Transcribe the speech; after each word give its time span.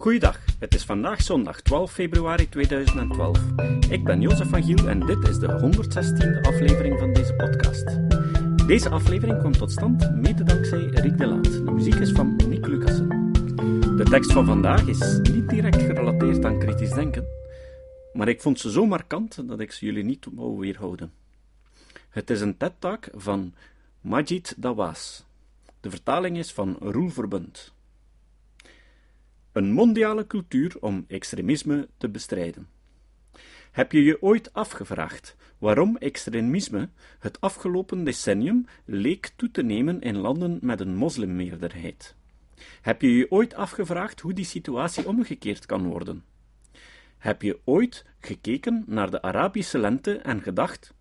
Goeiedag, 0.00 0.40
het 0.58 0.74
is 0.74 0.84
vandaag 0.84 1.22
zondag 1.22 1.60
12 1.60 1.92
februari 1.92 2.48
2012. 2.48 3.38
Ik 3.90 4.04
ben 4.04 4.20
Jozef 4.20 4.48
van 4.48 4.62
Giel 4.62 4.88
en 4.88 5.00
dit 5.00 5.28
is 5.28 5.38
de 5.38 5.46
116e 5.46 6.48
aflevering 6.48 6.98
van 6.98 7.12
deze 7.12 7.34
podcast. 7.34 7.98
Deze 8.66 8.88
aflevering 8.88 9.38
kwam 9.38 9.52
tot 9.52 9.70
stand 9.70 10.14
mede 10.14 10.44
dankzij 10.44 10.80
Rick 10.80 11.18
de 11.18 11.26
Laat. 11.26 11.44
De 11.44 11.70
muziek 11.70 11.94
is 11.94 12.12
van 12.12 12.36
Nick 12.36 12.66
Lucassen. 12.66 13.08
De 13.96 14.06
tekst 14.10 14.32
van 14.32 14.46
vandaag 14.46 14.86
is 14.86 15.18
niet 15.32 15.48
direct 15.48 15.82
gerelateerd 15.82 16.44
aan 16.44 16.58
kritisch 16.58 16.92
denken, 16.92 17.26
maar 18.12 18.28
ik 18.28 18.40
vond 18.40 18.60
ze 18.60 18.70
zo 18.70 18.86
markant 18.86 19.48
dat 19.48 19.60
ik 19.60 19.72
ze 19.72 19.84
jullie 19.84 20.04
niet 20.04 20.26
wou 20.34 20.58
weerhouden. 20.58 21.12
Het 22.08 22.30
is 22.30 22.40
een 22.40 22.56
TED-talk 22.56 23.08
van 23.14 23.54
Majid 24.00 24.54
Dawas. 24.56 25.24
De 25.80 25.90
vertaling 25.90 26.38
is 26.38 26.52
van 26.52 26.76
Roel 26.80 27.08
Verbund. 27.08 27.72
Een 29.60 29.72
mondiale 29.72 30.26
cultuur 30.26 30.76
om 30.80 31.04
extremisme 31.08 31.88
te 31.96 32.08
bestrijden. 32.08 32.68
Heb 33.70 33.92
je 33.92 34.02
je 34.02 34.22
ooit 34.22 34.52
afgevraagd 34.52 35.36
waarom 35.58 35.96
extremisme 35.96 36.88
het 37.18 37.40
afgelopen 37.40 38.04
decennium 38.04 38.66
leek 38.84 39.32
toe 39.36 39.50
te 39.50 39.62
nemen 39.62 40.00
in 40.00 40.16
landen 40.16 40.58
met 40.62 40.80
een 40.80 40.96
moslimmeerderheid? 40.96 42.14
Heb 42.80 43.02
je 43.02 43.16
je 43.16 43.30
ooit 43.30 43.54
afgevraagd 43.54 44.20
hoe 44.20 44.32
die 44.32 44.44
situatie 44.44 45.06
omgekeerd 45.06 45.66
kan 45.66 45.86
worden? 45.86 46.24
Heb 47.18 47.42
je 47.42 47.60
ooit 47.64 48.04
gekeken 48.20 48.84
naar 48.86 49.10
de 49.10 49.22
Arabische 49.22 49.78
lente 49.78 50.18
en 50.18 50.42
gedacht: 50.42 50.94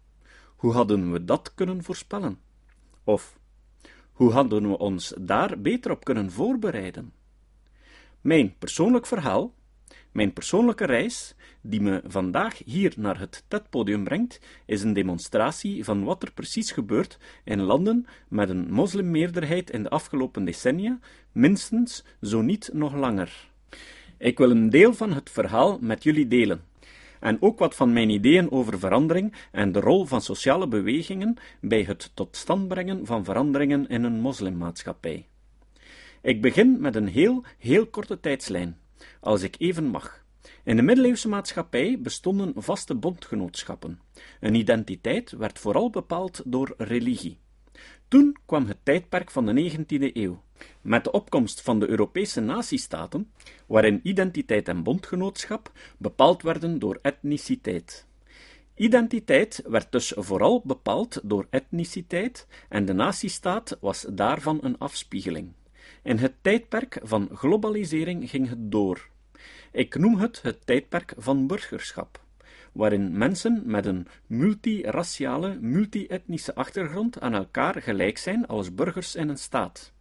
hoe 0.55 0.73
hadden 0.73 1.11
we 1.11 1.25
dat 1.25 1.53
kunnen 1.55 1.83
voorspellen? 1.83 2.39
Of 3.03 3.39
hoe 4.11 4.31
hadden 4.31 4.69
we 4.69 4.77
ons 4.77 5.13
daar 5.19 5.61
beter 5.61 5.91
op 5.91 6.03
kunnen 6.03 6.31
voorbereiden? 6.31 7.18
Mijn 8.21 8.55
persoonlijk 8.57 9.05
verhaal, 9.05 9.53
mijn 10.11 10.33
persoonlijke 10.33 10.85
reis, 10.85 11.35
die 11.61 11.81
me 11.81 12.01
vandaag 12.07 12.61
hier 12.65 12.93
naar 12.97 13.19
het 13.19 13.43
TED-podium 13.47 14.03
brengt, 14.03 14.39
is 14.65 14.81
een 14.81 14.93
demonstratie 14.93 15.83
van 15.83 16.03
wat 16.03 16.23
er 16.23 16.31
precies 16.31 16.71
gebeurt 16.71 17.17
in 17.43 17.61
landen 17.61 18.05
met 18.27 18.49
een 18.49 18.71
moslimmeerderheid 18.71 19.69
in 19.69 19.83
de 19.83 19.89
afgelopen 19.89 20.45
decennia, 20.45 20.99
minstens, 21.31 22.03
zo 22.21 22.41
niet 22.41 22.69
nog 22.73 22.93
langer. 22.93 23.49
Ik 24.17 24.37
wil 24.37 24.51
een 24.51 24.69
deel 24.69 24.93
van 24.93 25.13
het 25.13 25.29
verhaal 25.29 25.77
met 25.81 26.03
jullie 26.03 26.27
delen. 26.27 26.63
En 27.19 27.41
ook 27.41 27.59
wat 27.59 27.75
van 27.75 27.93
mijn 27.93 28.09
ideeën 28.09 28.51
over 28.51 28.79
verandering 28.79 29.33
en 29.51 29.71
de 29.71 29.79
rol 29.79 30.05
van 30.05 30.21
sociale 30.21 30.67
bewegingen 30.67 31.37
bij 31.61 31.83
het 31.83 32.11
tot 32.13 32.35
stand 32.35 32.67
brengen 32.67 33.05
van 33.05 33.23
veranderingen 33.23 33.87
in 33.87 34.03
een 34.03 34.19
moslimmaatschappij. 34.19 35.28
Ik 36.29 36.41
begin 36.41 36.81
met 36.81 36.95
een 36.95 37.07
heel, 37.07 37.43
heel 37.57 37.87
korte 37.87 38.19
tijdslijn, 38.19 38.77
als 39.19 39.41
ik 39.41 39.55
even 39.57 39.85
mag. 39.85 40.25
In 40.63 40.75
de 40.75 40.81
middeleeuwse 40.81 41.27
maatschappij 41.27 41.99
bestonden 42.01 42.53
vaste 42.55 42.95
bondgenootschappen. 42.95 43.99
Een 44.39 44.55
identiteit 44.55 45.31
werd 45.31 45.59
vooral 45.59 45.89
bepaald 45.89 46.41
door 46.45 46.73
religie. 46.77 47.37
Toen 48.07 48.37
kwam 48.45 48.65
het 48.67 48.77
tijdperk 48.83 49.31
van 49.31 49.45
de 49.45 49.71
19e 49.71 50.13
eeuw, 50.13 50.43
met 50.81 51.03
de 51.03 51.11
opkomst 51.11 51.61
van 51.61 51.79
de 51.79 51.89
Europese 51.89 52.41
natiestaten, 52.41 53.31
waarin 53.65 53.99
identiteit 54.03 54.67
en 54.67 54.83
bondgenootschap 54.83 55.71
bepaald 55.97 56.41
werden 56.41 56.79
door 56.79 56.99
etniciteit. 57.01 58.07
Identiteit 58.75 59.63
werd 59.67 59.91
dus 59.91 60.13
vooral 60.15 60.61
bepaald 60.65 61.19
door 61.23 61.47
etniciteit 61.49 62.47
en 62.69 62.85
de 62.85 62.93
natiestaat 62.93 63.77
was 63.81 64.05
daarvan 64.09 64.57
een 64.61 64.77
afspiegeling. 64.77 65.57
In 66.03 66.17
het 66.17 66.33
tijdperk 66.41 66.99
van 67.03 67.29
globalisering 67.33 68.29
ging 68.29 68.49
het 68.49 68.71
door. 68.71 69.07
Ik 69.71 69.95
noem 69.95 70.19
het 70.19 70.41
het 70.41 70.65
tijdperk 70.65 71.13
van 71.17 71.47
burgerschap, 71.47 72.23
waarin 72.71 73.17
mensen 73.17 73.61
met 73.65 73.85
een 73.85 74.07
multiraciale, 74.27 75.57
multi-etnische 75.61 76.55
achtergrond 76.55 77.19
aan 77.19 77.33
elkaar 77.33 77.81
gelijk 77.81 78.17
zijn 78.17 78.47
als 78.47 78.73
burgers 78.73 79.15
in 79.15 79.29
een 79.29 79.37
staat. 79.37 79.93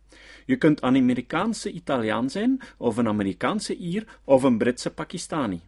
Je 0.47 0.57
kunt 0.57 0.83
een 0.83 0.97
Amerikaanse 0.97 1.71
Italiaan 1.71 2.31
zijn, 2.31 2.61
of 2.77 2.97
een 2.97 3.09
Amerikaanse 3.09 3.77
Ier, 3.77 4.19
of 4.25 4.43
een 4.43 4.59
Britse 4.59 4.91
Pakistani. 4.91 5.61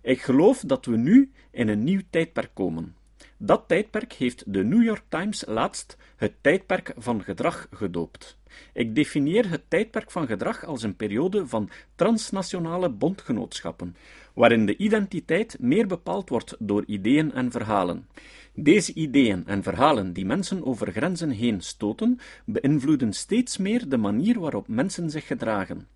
Ik 0.00 0.20
geloof 0.20 0.60
dat 0.60 0.86
we 0.86 0.96
nu 0.96 1.30
in 1.50 1.68
een 1.68 1.84
nieuw 1.84 2.00
tijdperk 2.10 2.50
komen. 2.54 2.96
Dat 3.36 3.64
tijdperk 3.66 4.12
heeft 4.12 4.52
de 4.52 4.64
New 4.64 4.82
York 4.82 5.04
Times 5.08 5.44
laatst 5.46 5.96
het 6.16 6.32
tijdperk 6.40 6.94
van 6.96 7.22
gedrag 7.22 7.66
gedoopt. 7.70 8.36
Ik 8.72 8.94
definieer 8.94 9.50
het 9.50 9.62
tijdperk 9.68 10.10
van 10.10 10.26
gedrag 10.26 10.64
als 10.64 10.82
een 10.82 10.96
periode 10.96 11.46
van 11.46 11.70
transnationale 11.94 12.90
bondgenootschappen, 12.90 13.96
waarin 14.34 14.66
de 14.66 14.76
identiteit 14.76 15.56
meer 15.60 15.86
bepaald 15.86 16.28
wordt 16.28 16.56
door 16.58 16.84
ideeën 16.86 17.32
en 17.32 17.50
verhalen. 17.50 18.06
Deze 18.54 18.94
ideeën 18.94 19.46
en 19.46 19.62
verhalen 19.62 20.12
die 20.12 20.24
mensen 20.24 20.64
over 20.64 20.92
grenzen 20.92 21.30
heen 21.30 21.60
stoten, 21.60 22.18
beïnvloeden 22.44 23.12
steeds 23.12 23.56
meer 23.56 23.88
de 23.88 23.96
manier 23.96 24.40
waarop 24.40 24.68
mensen 24.68 25.10
zich 25.10 25.26
gedragen. 25.26 25.88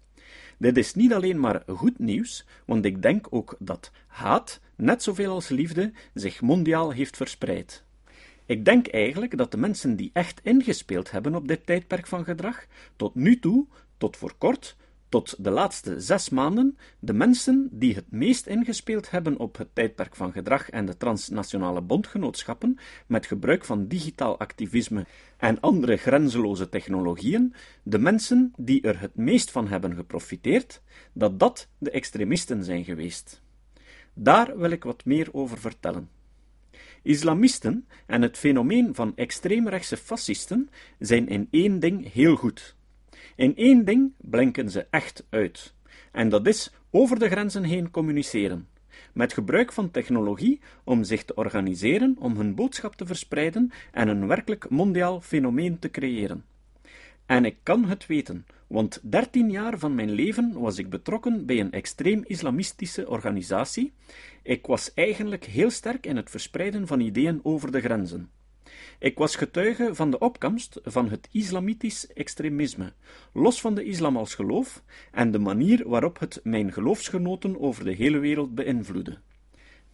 Dit 0.58 0.76
is 0.76 0.94
niet 0.94 1.12
alleen 1.12 1.40
maar 1.40 1.62
goed 1.66 1.98
nieuws, 1.98 2.46
want 2.66 2.84
ik 2.84 3.02
denk 3.02 3.26
ook 3.30 3.56
dat 3.58 3.90
haat, 4.06 4.60
net 4.76 5.02
zoveel 5.02 5.32
als 5.32 5.48
liefde, 5.48 5.92
zich 6.14 6.40
mondiaal 6.40 6.90
heeft 6.90 7.16
verspreid. 7.16 7.85
Ik 8.46 8.64
denk 8.64 8.86
eigenlijk 8.86 9.36
dat 9.36 9.50
de 9.50 9.56
mensen 9.56 9.96
die 9.96 10.10
echt 10.12 10.40
ingespeeld 10.42 11.10
hebben 11.10 11.34
op 11.34 11.48
dit 11.48 11.66
tijdperk 11.66 12.06
van 12.06 12.24
gedrag, 12.24 12.66
tot 12.96 13.14
nu 13.14 13.38
toe, 13.38 13.66
tot 13.98 14.16
voor 14.16 14.34
kort, 14.38 14.76
tot 15.08 15.44
de 15.44 15.50
laatste 15.50 16.00
zes 16.00 16.28
maanden, 16.28 16.78
de 16.98 17.12
mensen 17.12 17.68
die 17.72 17.94
het 17.94 18.10
meest 18.10 18.46
ingespeeld 18.46 19.10
hebben 19.10 19.38
op 19.38 19.56
het 19.56 19.68
tijdperk 19.72 20.16
van 20.16 20.32
gedrag 20.32 20.70
en 20.70 20.86
de 20.86 20.96
transnationale 20.96 21.80
bondgenootschappen, 21.80 22.78
met 23.06 23.26
gebruik 23.26 23.64
van 23.64 23.86
digitaal 23.86 24.38
activisme 24.38 25.06
en 25.36 25.60
andere 25.60 25.96
grenzeloze 25.96 26.68
technologieën, 26.68 27.54
de 27.82 27.98
mensen 27.98 28.52
die 28.56 28.82
er 28.82 29.00
het 29.00 29.16
meest 29.16 29.50
van 29.50 29.68
hebben 29.68 29.94
geprofiteerd, 29.94 30.82
dat 31.12 31.40
dat 31.40 31.68
de 31.78 31.90
extremisten 31.90 32.64
zijn 32.64 32.84
geweest. 32.84 33.42
Daar 34.14 34.58
wil 34.58 34.70
ik 34.70 34.84
wat 34.84 35.04
meer 35.04 35.28
over 35.32 35.58
vertellen. 35.58 36.15
Islamisten 37.06 37.86
en 38.06 38.22
het 38.22 38.38
fenomeen 38.38 38.94
van 38.94 39.12
extreemrechtse 39.16 39.96
fascisten 39.96 40.70
zijn 40.98 41.28
in 41.28 41.48
één 41.50 41.80
ding 41.80 42.12
heel 42.12 42.36
goed. 42.36 42.76
In 43.36 43.56
één 43.56 43.84
ding 43.84 44.12
blinken 44.16 44.70
ze 44.70 44.86
echt 44.90 45.26
uit, 45.30 45.74
en 46.12 46.28
dat 46.28 46.46
is 46.46 46.72
over 46.90 47.18
de 47.18 47.28
grenzen 47.28 47.64
heen 47.64 47.90
communiceren, 47.90 48.68
met 49.12 49.32
gebruik 49.32 49.72
van 49.72 49.90
technologie 49.90 50.60
om 50.84 51.04
zich 51.04 51.24
te 51.24 51.34
organiseren 51.34 52.16
om 52.18 52.36
hun 52.36 52.54
boodschap 52.54 52.94
te 52.94 53.06
verspreiden 53.06 53.70
en 53.92 54.08
een 54.08 54.26
werkelijk 54.26 54.70
mondiaal 54.70 55.20
fenomeen 55.20 55.78
te 55.78 55.90
creëren. 55.90 56.44
En 57.26 57.44
ik 57.44 57.56
kan 57.62 57.84
het 57.84 58.06
weten, 58.06 58.46
want 58.66 59.00
dertien 59.10 59.50
jaar 59.50 59.78
van 59.78 59.94
mijn 59.94 60.10
leven 60.10 60.52
was 60.52 60.78
ik 60.78 60.90
betrokken 60.90 61.46
bij 61.46 61.60
een 61.60 61.72
extreem 61.72 62.22
islamistische 62.26 63.08
organisatie. 63.08 63.92
Ik 64.42 64.66
was 64.66 64.94
eigenlijk 64.94 65.44
heel 65.44 65.70
sterk 65.70 66.06
in 66.06 66.16
het 66.16 66.30
verspreiden 66.30 66.86
van 66.86 67.00
ideeën 67.00 67.40
over 67.42 67.72
de 67.72 67.80
grenzen. 67.80 68.30
Ik 68.98 69.18
was 69.18 69.36
getuige 69.36 69.94
van 69.94 70.10
de 70.10 70.18
opkomst 70.18 70.80
van 70.84 71.08
het 71.10 71.28
islamitisch 71.32 72.06
extremisme, 72.06 72.92
los 73.32 73.60
van 73.60 73.74
de 73.74 73.84
islam 73.84 74.16
als 74.16 74.34
geloof 74.34 74.82
en 75.12 75.30
de 75.30 75.38
manier 75.38 75.88
waarop 75.88 76.18
het 76.18 76.40
mijn 76.42 76.72
geloofsgenoten 76.72 77.60
over 77.60 77.84
de 77.84 77.92
hele 77.92 78.18
wereld 78.18 78.54
beïnvloedde. 78.54 79.18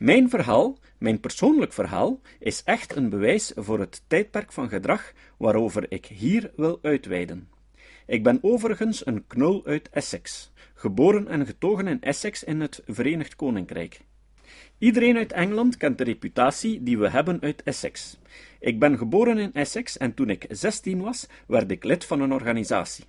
Mijn 0.02 0.30
verhaal, 0.30 0.78
mijn 0.98 1.20
persoonlijk 1.20 1.72
verhaal, 1.72 2.20
is 2.38 2.62
echt 2.64 2.96
een 2.96 3.08
bewijs 3.08 3.52
voor 3.54 3.80
het 3.80 4.02
tijdperk 4.06 4.52
van 4.52 4.68
gedrag 4.68 5.12
waarover 5.38 5.86
ik 5.88 6.06
hier 6.06 6.52
wil 6.56 6.78
uitweiden. 6.82 7.48
Ik 8.06 8.22
ben 8.22 8.38
overigens 8.40 9.06
een 9.06 9.26
knul 9.26 9.64
uit 9.64 9.88
Essex, 9.90 10.52
geboren 10.74 11.28
en 11.28 11.46
getogen 11.46 11.86
in 11.86 12.00
Essex 12.00 12.44
in 12.44 12.60
het 12.60 12.82
Verenigd 12.86 13.36
Koninkrijk. 13.36 14.00
Iedereen 14.78 15.16
uit 15.16 15.32
Engeland 15.32 15.76
kent 15.76 15.98
de 15.98 16.04
reputatie 16.04 16.82
die 16.82 16.98
we 16.98 17.08
hebben 17.08 17.40
uit 17.40 17.62
Essex. 17.62 18.18
Ik 18.60 18.78
ben 18.78 18.98
geboren 18.98 19.38
in 19.38 19.52
Essex 19.52 19.98
en 19.98 20.14
toen 20.14 20.30
ik 20.30 20.46
16 20.48 21.00
was, 21.00 21.26
werd 21.46 21.70
ik 21.70 21.84
lid 21.84 22.04
van 22.04 22.20
een 22.20 22.32
organisatie. 22.32 23.04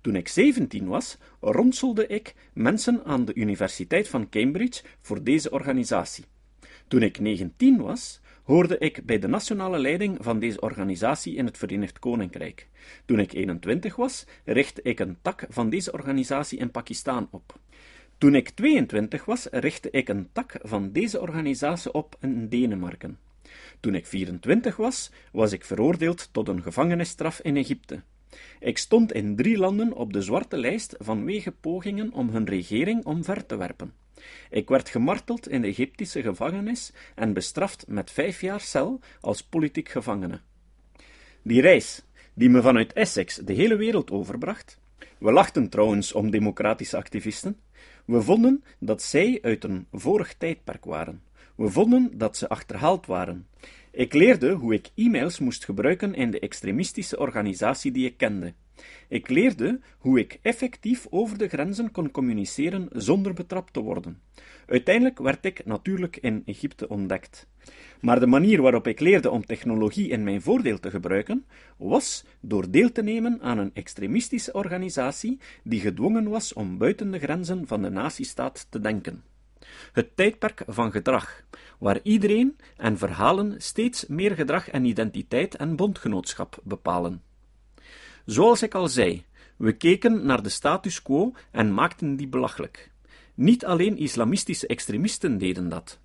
Toen 0.00 0.16
ik 0.16 0.28
17 0.28 0.86
was, 0.86 1.18
ronselde 1.40 2.06
ik 2.06 2.34
mensen 2.52 3.04
aan 3.04 3.24
de 3.24 3.34
Universiteit 3.34 4.08
van 4.08 4.28
Cambridge 4.28 4.82
voor 5.00 5.22
deze 5.22 5.50
organisatie. 5.50 6.24
Toen 6.88 7.02
ik 7.02 7.18
19 7.20 7.80
was, 7.80 8.20
hoorde 8.42 8.78
ik 8.78 9.04
bij 9.04 9.18
de 9.18 9.28
nationale 9.28 9.78
leiding 9.78 10.16
van 10.20 10.38
deze 10.38 10.60
organisatie 10.60 11.34
in 11.34 11.44
het 11.44 11.58
Verenigd 11.58 11.98
Koninkrijk. 11.98 12.68
Toen 13.04 13.18
ik 13.18 13.32
21 13.32 13.96
was, 13.96 14.26
richtte 14.44 14.82
ik 14.82 15.00
een 15.00 15.18
tak 15.22 15.46
van 15.48 15.70
deze 15.70 15.92
organisatie 15.92 16.58
in 16.58 16.70
Pakistan 16.70 17.28
op. 17.30 17.58
Toen 18.18 18.34
ik 18.34 18.50
22 18.50 19.24
was, 19.24 19.46
richtte 19.50 19.90
ik 19.90 20.08
een 20.08 20.28
tak 20.32 20.54
van 20.62 20.92
deze 20.92 21.20
organisatie 21.20 21.92
op 21.92 22.16
in 22.20 22.48
Denemarken. 22.48 23.18
Toen 23.80 23.94
ik 23.94 24.06
24 24.06 24.76
was, 24.76 25.10
was 25.32 25.52
ik 25.52 25.64
veroordeeld 25.64 26.28
tot 26.32 26.48
een 26.48 26.62
gevangenisstraf 26.62 27.40
in 27.40 27.56
Egypte. 27.56 28.02
Ik 28.60 28.78
stond 28.78 29.12
in 29.12 29.36
drie 29.36 29.58
landen 29.58 29.92
op 29.92 30.12
de 30.12 30.22
zwarte 30.22 30.56
lijst 30.56 30.94
vanwege 30.98 31.52
pogingen 31.52 32.12
om 32.12 32.28
hun 32.28 32.46
regering 32.46 33.04
omver 33.04 33.46
te 33.46 33.56
werpen. 33.56 33.92
Ik 34.50 34.68
werd 34.68 34.88
gemarteld 34.88 35.48
in 35.48 35.62
de 35.62 35.68
Egyptische 35.68 36.22
gevangenis 36.22 36.92
en 37.14 37.32
bestraft 37.32 37.84
met 37.88 38.10
vijf 38.10 38.40
jaar 38.40 38.60
cel 38.60 39.00
als 39.20 39.42
politiek 39.42 39.88
gevangene. 39.88 40.40
Die 41.42 41.60
reis, 41.60 42.02
die 42.34 42.48
me 42.48 42.62
vanuit 42.62 42.92
Essex 42.92 43.36
de 43.36 43.52
hele 43.52 43.76
wereld 43.76 44.10
overbracht. 44.10 44.80
We 45.18 45.32
lachten 45.32 45.68
trouwens 45.68 46.12
om 46.12 46.30
democratische 46.30 46.96
activisten. 46.96 47.60
We 48.04 48.22
vonden 48.22 48.64
dat 48.78 49.02
zij 49.02 49.38
uit 49.42 49.64
een 49.64 49.86
vorig 49.92 50.34
tijdperk 50.34 50.84
waren. 50.84 51.22
We 51.58 51.70
vonden 51.70 52.10
dat 52.18 52.36
ze 52.36 52.48
achterhaald 52.48 53.06
waren. 53.06 53.46
Ik 53.90 54.12
leerde 54.12 54.52
hoe 54.52 54.74
ik 54.74 54.90
e-mails 54.94 55.38
moest 55.38 55.64
gebruiken 55.64 56.14
in 56.14 56.30
de 56.30 56.38
extremistische 56.38 57.18
organisatie 57.18 57.92
die 57.92 58.06
ik 58.06 58.16
kende. 58.16 58.52
Ik 59.08 59.28
leerde 59.28 59.80
hoe 59.98 60.18
ik 60.18 60.38
effectief 60.42 61.06
over 61.10 61.38
de 61.38 61.48
grenzen 61.48 61.90
kon 61.90 62.10
communiceren 62.10 62.88
zonder 62.92 63.32
betrapt 63.34 63.72
te 63.72 63.80
worden. 63.80 64.20
Uiteindelijk 64.66 65.18
werd 65.18 65.44
ik 65.44 65.64
natuurlijk 65.64 66.16
in 66.16 66.42
Egypte 66.44 66.88
ontdekt. 66.88 67.46
Maar 68.00 68.20
de 68.20 68.26
manier 68.26 68.62
waarop 68.62 68.86
ik 68.86 69.00
leerde 69.00 69.30
om 69.30 69.46
technologie 69.46 70.08
in 70.08 70.24
mijn 70.24 70.42
voordeel 70.42 70.78
te 70.78 70.90
gebruiken, 70.90 71.44
was 71.76 72.24
door 72.40 72.70
deel 72.70 72.92
te 72.92 73.02
nemen 73.02 73.40
aan 73.40 73.58
een 73.58 73.74
extremistische 73.74 74.52
organisatie 74.52 75.38
die 75.62 75.80
gedwongen 75.80 76.28
was 76.28 76.52
om 76.52 76.78
buiten 76.78 77.10
de 77.10 77.18
grenzen 77.18 77.66
van 77.66 77.82
de 77.82 77.90
nazistaat 77.90 78.66
te 78.70 78.80
denken. 78.80 79.22
Het 79.92 80.16
tijdperk 80.16 80.62
van 80.66 80.90
gedrag, 80.90 81.42
waar 81.78 82.00
iedereen 82.02 82.56
en 82.76 82.98
verhalen 82.98 83.54
steeds 83.60 84.06
meer 84.06 84.34
gedrag 84.34 84.68
en 84.68 84.84
identiteit 84.84 85.54
en 85.56 85.76
bondgenootschap 85.76 86.58
bepalen. 86.62 87.22
Zoals 88.24 88.62
ik 88.62 88.74
al 88.74 88.88
zei, 88.88 89.24
we 89.56 89.72
keken 89.72 90.26
naar 90.26 90.42
de 90.42 90.48
status 90.48 91.02
quo 91.02 91.32
en 91.50 91.74
maakten 91.74 92.16
die 92.16 92.28
belachelijk. 92.28 92.90
Niet 93.34 93.64
alleen 93.64 93.96
islamistische 93.96 94.66
extremisten 94.66 95.38
deden 95.38 95.68
dat. 95.68 95.98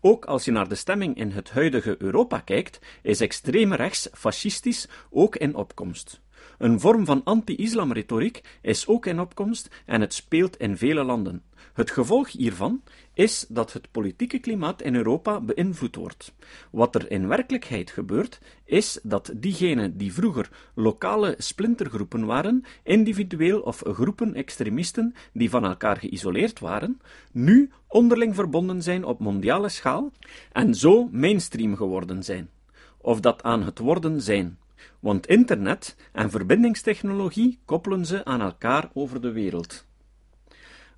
Ook 0.00 0.24
als 0.24 0.44
je 0.44 0.50
naar 0.50 0.68
de 0.68 0.74
stemming 0.74 1.16
in 1.16 1.30
het 1.30 1.50
huidige 1.50 1.96
Europa 1.98 2.38
kijkt, 2.40 2.80
is 3.02 3.20
extreem 3.20 3.72
rechts 3.72 4.08
fascistisch 4.12 4.88
ook 5.10 5.36
in 5.36 5.54
opkomst. 5.54 6.20
Een 6.58 6.80
vorm 6.80 7.04
van 7.04 7.24
anti-islamretoriek 7.24 8.40
is 8.62 8.86
ook 8.86 9.06
in 9.06 9.20
opkomst 9.20 9.68
en 9.86 10.00
het 10.00 10.14
speelt 10.14 10.56
in 10.56 10.76
vele 10.76 11.04
landen. 11.04 11.42
Het 11.72 11.90
gevolg 11.90 12.32
hiervan 12.32 12.82
is 13.14 13.46
dat 13.48 13.72
het 13.72 13.90
politieke 13.90 14.38
klimaat 14.38 14.82
in 14.82 14.94
Europa 14.94 15.40
beïnvloed 15.40 15.96
wordt. 15.96 16.34
Wat 16.70 16.94
er 16.94 17.10
in 17.10 17.28
werkelijkheid 17.28 17.90
gebeurt, 17.90 18.40
is 18.64 19.00
dat 19.02 19.32
diegenen 19.36 19.96
die 19.96 20.12
vroeger 20.12 20.50
lokale 20.74 21.34
splintergroepen 21.38 22.26
waren, 22.26 22.64
individueel 22.82 23.60
of 23.60 23.82
groepen 23.84 24.34
extremisten 24.34 25.14
die 25.32 25.50
van 25.50 25.64
elkaar 25.64 25.96
geïsoleerd 25.96 26.58
waren, 26.58 27.00
nu 27.32 27.70
onderling 27.86 28.34
verbonden 28.34 28.82
zijn 28.82 29.04
op 29.04 29.18
mondiale 29.18 29.68
schaal 29.68 30.12
en 30.52 30.74
zo 30.74 31.08
mainstream 31.12 31.76
geworden 31.76 32.22
zijn. 32.22 32.50
Of 32.98 33.20
dat 33.20 33.42
aan 33.42 33.62
het 33.62 33.78
worden 33.78 34.22
zijn. 34.22 34.58
Want 35.00 35.26
internet 35.26 35.96
en 36.12 36.30
verbindingstechnologie 36.30 37.58
koppelen 37.64 38.06
ze 38.06 38.24
aan 38.24 38.40
elkaar 38.40 38.90
over 38.92 39.20
de 39.20 39.32
wereld. 39.32 39.88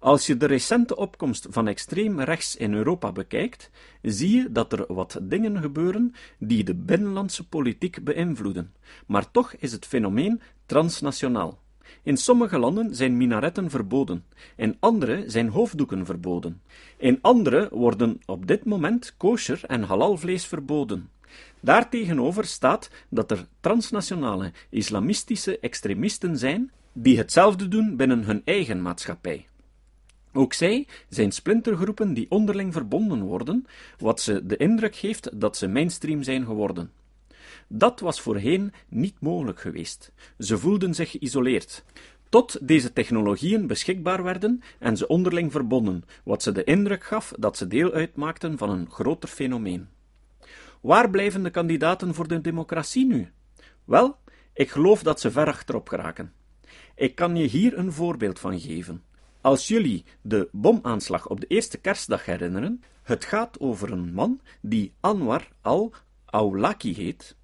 Als 0.03 0.27
je 0.27 0.37
de 0.37 0.47
recente 0.47 0.97
opkomst 0.97 1.47
van 1.51 1.69
extreem 1.69 2.21
rechts 2.21 2.57
in 2.57 2.75
Europa 2.75 3.13
bekijkt, 3.13 3.71
zie 4.03 4.37
je 4.37 4.53
dat 4.53 4.73
er 4.73 4.95
wat 4.95 5.19
dingen 5.23 5.61
gebeuren 5.61 6.15
die 6.39 6.65
de 6.65 6.75
binnenlandse 6.75 7.49
politiek 7.49 8.05
beïnvloeden. 8.05 8.75
Maar 9.07 9.31
toch 9.31 9.55
is 9.55 9.73
het 9.73 9.87
fenomeen 9.87 10.41
transnationaal. 10.67 11.59
In 12.03 12.17
sommige 12.17 12.59
landen 12.59 12.95
zijn 12.95 13.17
minaretten 13.17 13.71
verboden, 13.71 14.25
in 14.57 14.77
andere 14.81 15.25
zijn 15.27 15.49
hoofddoeken 15.49 16.07
verboden. 16.07 16.63
In 16.97 17.19
andere 17.21 17.69
worden 17.73 18.21
op 18.27 18.47
dit 18.47 18.65
moment 18.65 19.15
kosher 19.17 19.61
en 19.67 19.83
halalvlees 19.83 20.47
verboden. 20.47 21.11
Daartegenover 21.61 22.45
staat 22.45 22.91
dat 23.09 23.31
er 23.31 23.47
transnationale 23.61 24.53
islamistische 24.71 25.59
extremisten 25.59 26.39
zijn 26.39 26.71
die 26.93 27.17
hetzelfde 27.17 27.69
doen 27.69 27.97
binnen 27.97 28.25
hun 28.25 28.43
eigen 28.45 28.83
maatschappij. 28.83 29.47
Ook 30.33 30.53
zij 30.53 30.87
zijn 31.09 31.33
splintergroepen 31.33 32.15
die 32.15 32.27
onderling 32.31 32.73
verbonden 32.73 33.23
worden, 33.23 33.67
wat 33.99 34.21
ze 34.21 34.47
de 34.47 34.57
indruk 34.57 34.97
geeft 34.97 35.41
dat 35.41 35.57
ze 35.57 35.69
mainstream 35.69 36.23
zijn 36.23 36.45
geworden. 36.45 36.91
Dat 37.69 38.01
was 38.01 38.21
voorheen 38.21 38.73
niet 38.89 39.21
mogelijk 39.21 39.61
geweest. 39.61 40.13
Ze 40.39 40.59
voelden 40.59 40.95
zich 40.95 41.11
geïsoleerd. 41.11 41.85
Tot 42.29 42.59
deze 42.67 42.93
technologieën 42.93 43.67
beschikbaar 43.67 44.23
werden 44.23 44.63
en 44.79 44.97
ze 44.97 45.07
onderling 45.07 45.53
verbonden, 45.53 46.05
wat 46.25 46.43
ze 46.43 46.53
de 46.53 46.65
indruk 46.65 47.05
gaf 47.05 47.33
dat 47.39 47.57
ze 47.57 47.67
deel 47.67 47.93
uitmaakten 47.93 48.59
van 48.59 48.71
een 48.71 48.91
groter 48.91 49.29
fenomeen. 49.29 49.89
Waar 50.81 51.11
blijven 51.11 51.43
de 51.43 51.51
kandidaten 51.51 52.15
voor 52.15 52.29
de 52.29 52.41
democratie 52.41 53.07
nu? 53.07 53.31
Wel, 53.85 54.17
ik 54.53 54.71
geloof 54.71 55.03
dat 55.03 55.21
ze 55.21 55.31
ver 55.31 55.47
achterop 55.47 55.89
geraken. 55.89 56.33
Ik 56.95 57.15
kan 57.15 57.37
je 57.37 57.47
hier 57.47 57.79
een 57.79 57.93
voorbeeld 57.93 58.39
van 58.39 58.61
geven. 58.61 59.03
Als 59.43 59.69
jullie 59.69 60.05
de 60.21 60.49
bomaanslag 60.53 61.29
op 61.29 61.41
de 61.41 61.47
eerste 61.47 61.79
kerstdag 61.79 62.25
herinneren, 62.25 62.83
het 63.03 63.25
gaat 63.25 63.61
over 63.61 63.93
een 63.93 64.13
man 64.13 64.41
die 64.61 64.93
Anwar 65.01 65.49
al-Awlaki 65.61 66.95
heet. 66.95 67.37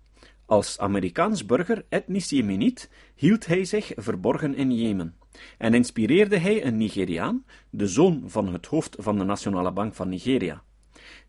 Als 0.47 0.79
Amerikaans 0.79 1.47
burger 1.47 1.85
etnisch 1.89 2.31
Jemeniet 2.31 2.91
hield 3.15 3.47
hij 3.47 3.65
zich 3.65 3.93
verborgen 3.97 4.55
in 4.55 4.73
Jemen 4.73 5.17
en 5.59 5.75
inspireerde 5.75 6.39
hij 6.39 6.65
een 6.65 6.77
Nigeriaan, 6.77 7.45
de 7.71 7.87
zoon 7.87 8.23
van 8.27 8.53
het 8.53 8.67
hoofd 8.67 8.97
van 8.99 9.19
de 9.19 9.25
Nationale 9.25 9.73
Bank 9.73 9.95
van 9.95 10.09
Nigeria. 10.09 10.63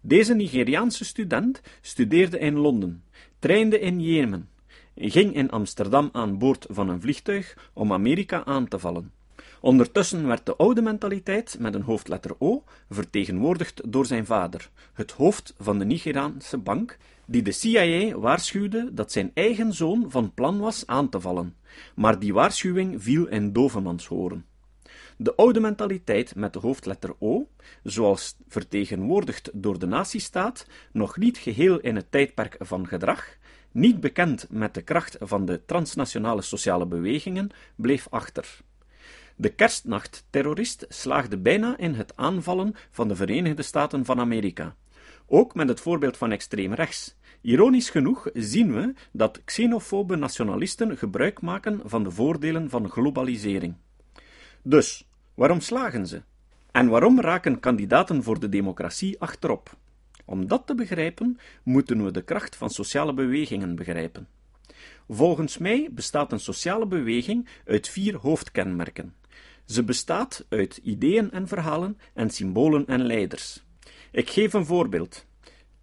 Deze 0.01 0.33
Nigeriaanse 0.33 1.05
student 1.05 1.61
studeerde 1.81 2.39
in 2.39 2.57
Londen, 2.57 3.03
trainde 3.39 3.79
in 3.79 4.01
Jemen, 4.01 4.49
ging 4.95 5.35
in 5.35 5.49
Amsterdam 5.49 6.09
aan 6.11 6.37
boord 6.37 6.65
van 6.69 6.89
een 6.89 7.01
vliegtuig 7.01 7.69
om 7.73 7.93
Amerika 7.93 8.45
aan 8.45 8.67
te 8.67 8.79
vallen. 8.79 9.18
Ondertussen 9.61 10.27
werd 10.27 10.45
de 10.45 10.55
oude 10.55 10.81
mentaliteit 10.81 11.55
met 11.59 11.73
een 11.73 11.81
hoofdletter 11.81 12.35
O 12.37 12.63
vertegenwoordigd 12.89 13.91
door 13.91 14.05
zijn 14.05 14.25
vader, 14.25 14.69
het 14.93 15.11
hoofd 15.11 15.53
van 15.57 15.79
de 15.79 15.85
Nigeriaanse 15.85 16.57
bank, 16.57 16.97
die 17.25 17.41
de 17.41 17.51
CIA 17.51 18.17
waarschuwde 18.17 18.89
dat 18.93 19.11
zijn 19.11 19.31
eigen 19.33 19.73
zoon 19.73 20.05
van 20.07 20.33
plan 20.33 20.59
was 20.59 20.87
aan 20.87 21.09
te 21.09 21.19
vallen, 21.19 21.55
maar 21.95 22.19
die 22.19 22.33
waarschuwing 22.33 23.03
viel 23.03 23.27
in 23.27 23.53
dovenmanshoren. 23.53 24.45
De 25.17 25.35
oude 25.35 25.59
mentaliteit 25.59 26.35
met 26.35 26.53
de 26.53 26.59
hoofdletter 26.59 27.15
O, 27.19 27.47
zoals 27.83 28.35
vertegenwoordigd 28.47 29.49
door 29.53 29.79
de 29.79 29.85
nazistaat, 29.85 30.67
nog 30.91 31.17
niet 31.17 31.37
geheel 31.37 31.79
in 31.79 31.95
het 31.95 32.11
tijdperk 32.11 32.55
van 32.59 32.87
gedrag, 32.87 33.37
niet 33.71 33.99
bekend 33.99 34.47
met 34.49 34.73
de 34.73 34.81
kracht 34.81 35.17
van 35.19 35.45
de 35.45 35.65
transnationale 35.65 36.41
sociale 36.41 36.85
bewegingen, 36.85 37.49
bleef 37.75 38.07
achter. 38.09 38.61
De 39.41 39.49
kerstnachtterrorist 39.49 40.85
slaagde 40.89 41.37
bijna 41.37 41.77
in 41.77 41.93
het 41.93 42.13
aanvallen 42.15 42.75
van 42.91 43.07
de 43.07 43.15
Verenigde 43.15 43.61
Staten 43.61 44.05
van 44.05 44.19
Amerika. 44.19 44.75
Ook 45.27 45.55
met 45.55 45.67
het 45.67 45.79
voorbeeld 45.79 46.17
van 46.17 46.31
extreem 46.31 46.73
rechts. 46.73 47.15
Ironisch 47.41 47.89
genoeg 47.89 48.29
zien 48.33 48.73
we 48.73 48.93
dat 49.11 49.41
xenofobe 49.43 50.15
nationalisten 50.15 50.97
gebruik 50.97 51.41
maken 51.41 51.81
van 51.85 52.03
de 52.03 52.11
voordelen 52.11 52.69
van 52.69 52.89
globalisering. 52.89 53.75
Dus, 54.61 55.07
waarom 55.33 55.59
slagen 55.59 56.07
ze? 56.07 56.21
En 56.71 56.87
waarom 56.87 57.19
raken 57.21 57.59
kandidaten 57.59 58.23
voor 58.23 58.39
de 58.39 58.49
democratie 58.49 59.19
achterop? 59.19 59.77
Om 60.25 60.47
dat 60.47 60.67
te 60.67 60.75
begrijpen, 60.75 61.39
moeten 61.63 62.03
we 62.03 62.11
de 62.11 62.23
kracht 62.23 62.55
van 62.55 62.69
sociale 62.69 63.13
bewegingen 63.13 63.75
begrijpen. 63.75 64.27
Volgens 65.09 65.57
mij 65.57 65.89
bestaat 65.91 66.31
een 66.31 66.39
sociale 66.39 66.87
beweging 66.87 67.47
uit 67.65 67.89
vier 67.89 68.15
hoofdkenmerken. 68.15 69.17
Ze 69.69 69.83
bestaat 69.83 70.45
uit 70.49 70.79
ideeën 70.83 71.31
en 71.31 71.47
verhalen 71.47 71.97
en 72.13 72.29
symbolen 72.29 72.85
en 72.87 73.05
leiders. 73.05 73.63
Ik 74.11 74.29
geef 74.29 74.53
een 74.53 74.65
voorbeeld. 74.65 75.25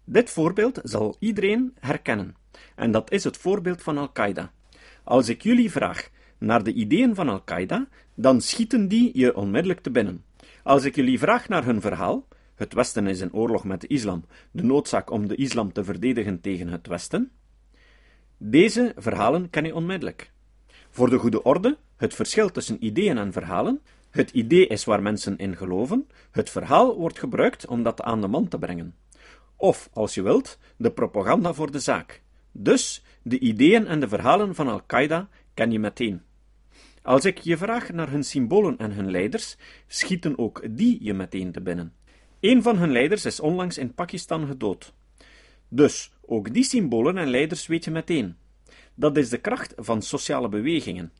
Dit 0.03 0.29
voorbeeld 0.29 0.79
zal 0.83 1.15
iedereen 1.19 1.75
herkennen, 1.79 2.35
en 2.75 2.91
dat 2.91 3.11
is 3.11 3.23
het 3.23 3.37
voorbeeld 3.37 3.81
van 3.81 3.97
Al-Qaeda. 3.97 4.51
Als 5.03 5.29
ik 5.29 5.41
jullie 5.41 5.71
vraag 5.71 6.09
naar 6.37 6.63
de 6.63 6.73
ideeën 6.73 7.15
van 7.15 7.29
Al-Qaeda, 7.29 7.87
dan 8.15 8.41
schieten 8.41 8.87
die 8.87 9.17
je 9.17 9.35
onmiddellijk 9.35 9.81
te 9.81 9.91
binnen. 9.91 10.23
Als 10.63 10.83
ik 10.83 10.95
jullie 10.95 11.19
vraag 11.19 11.47
naar 11.47 11.65
hun 11.65 11.81
verhaal, 11.81 12.27
het 12.55 12.73
Westen 12.73 13.07
is 13.07 13.21
in 13.21 13.33
oorlog 13.33 13.63
met 13.63 13.81
de 13.81 13.87
islam, 13.87 14.25
de 14.51 14.63
noodzaak 14.63 15.11
om 15.11 15.27
de 15.27 15.35
islam 15.35 15.73
te 15.73 15.83
verdedigen 15.83 16.41
tegen 16.41 16.67
het 16.67 16.87
Westen, 16.87 17.31
deze 18.37 18.93
verhalen 18.95 19.49
ken 19.49 19.65
je 19.65 19.75
onmiddellijk. 19.75 20.31
Voor 20.89 21.09
de 21.09 21.17
goede 21.17 21.43
orde, 21.43 21.77
het 21.97 22.13
verschil 22.13 22.51
tussen 22.51 22.85
ideeën 22.85 23.17
en 23.17 23.31
verhalen. 23.31 23.81
Het 24.09 24.31
idee 24.31 24.67
is 24.67 24.85
waar 24.85 25.01
mensen 25.01 25.37
in 25.37 25.55
geloven, 25.55 26.07
het 26.31 26.49
verhaal 26.49 26.97
wordt 26.97 27.19
gebruikt 27.19 27.67
om 27.67 27.83
dat 27.83 28.01
aan 28.01 28.21
de 28.21 28.27
man 28.27 28.47
te 28.47 28.59
brengen. 28.59 28.95
Of, 29.55 29.89
als 29.93 30.13
je 30.13 30.21
wilt, 30.21 30.57
de 30.77 30.91
propaganda 30.91 31.53
voor 31.53 31.71
de 31.71 31.79
zaak. 31.79 32.21
Dus, 32.51 33.03
de 33.21 33.39
ideeën 33.39 33.87
en 33.87 33.99
de 33.99 34.07
verhalen 34.07 34.55
van 34.55 34.67
Al-Qaeda 34.67 35.29
ken 35.53 35.71
je 35.71 35.79
meteen. 35.79 36.21
Als 37.01 37.25
ik 37.25 37.37
je 37.37 37.57
vraag 37.57 37.91
naar 37.91 38.09
hun 38.09 38.23
symbolen 38.23 38.77
en 38.77 38.91
hun 38.91 39.11
leiders, 39.11 39.57
schieten 39.87 40.37
ook 40.37 40.61
die 40.69 41.03
je 41.03 41.13
meteen 41.13 41.51
te 41.51 41.61
binnen. 41.61 41.93
Een 42.39 42.61
van 42.61 42.77
hun 42.77 42.91
leiders 42.91 43.25
is 43.25 43.39
onlangs 43.39 43.77
in 43.77 43.93
Pakistan 43.93 44.47
gedood. 44.47 44.93
Dus 45.67 46.11
ook 46.25 46.53
die 46.53 46.63
symbolen 46.63 47.17
en 47.17 47.29
leiders 47.29 47.67
weet 47.67 47.83
je 47.83 47.91
meteen. 47.91 48.35
Dat 48.99 49.17
is 49.17 49.29
de 49.29 49.37
kracht 49.37 49.73
van 49.77 50.01
sociale 50.01 50.49
bewegingen. 50.49 51.11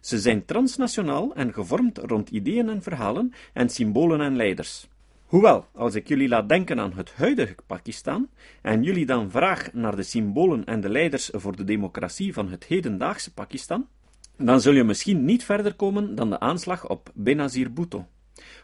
Ze 0.00 0.18
zijn 0.18 0.44
transnationaal 0.44 1.34
en 1.34 1.52
gevormd 1.52 1.98
rond 1.98 2.30
ideeën 2.30 2.68
en 2.68 2.82
verhalen 2.82 3.32
en 3.52 3.68
symbolen 3.68 4.20
en 4.20 4.36
leiders. 4.36 4.88
Hoewel, 5.24 5.66
als 5.72 5.94
ik 5.94 6.08
jullie 6.08 6.28
laat 6.28 6.48
denken 6.48 6.80
aan 6.80 6.92
het 6.92 7.12
huidige 7.12 7.54
Pakistan 7.66 8.28
en 8.62 8.82
jullie 8.82 9.06
dan 9.06 9.30
vraag 9.30 9.72
naar 9.72 9.96
de 9.96 10.02
symbolen 10.02 10.64
en 10.64 10.80
de 10.80 10.88
leiders 10.88 11.30
voor 11.32 11.56
de 11.56 11.64
democratie 11.64 12.32
van 12.32 12.48
het 12.48 12.64
hedendaagse 12.64 13.32
Pakistan, 13.32 13.88
dan 14.36 14.60
zul 14.60 14.72
je 14.72 14.84
misschien 14.84 15.24
niet 15.24 15.44
verder 15.44 15.74
komen 15.74 16.14
dan 16.14 16.30
de 16.30 16.40
aanslag 16.40 16.88
op 16.88 17.10
Benazir 17.14 17.72
Bhutto, 17.72 18.06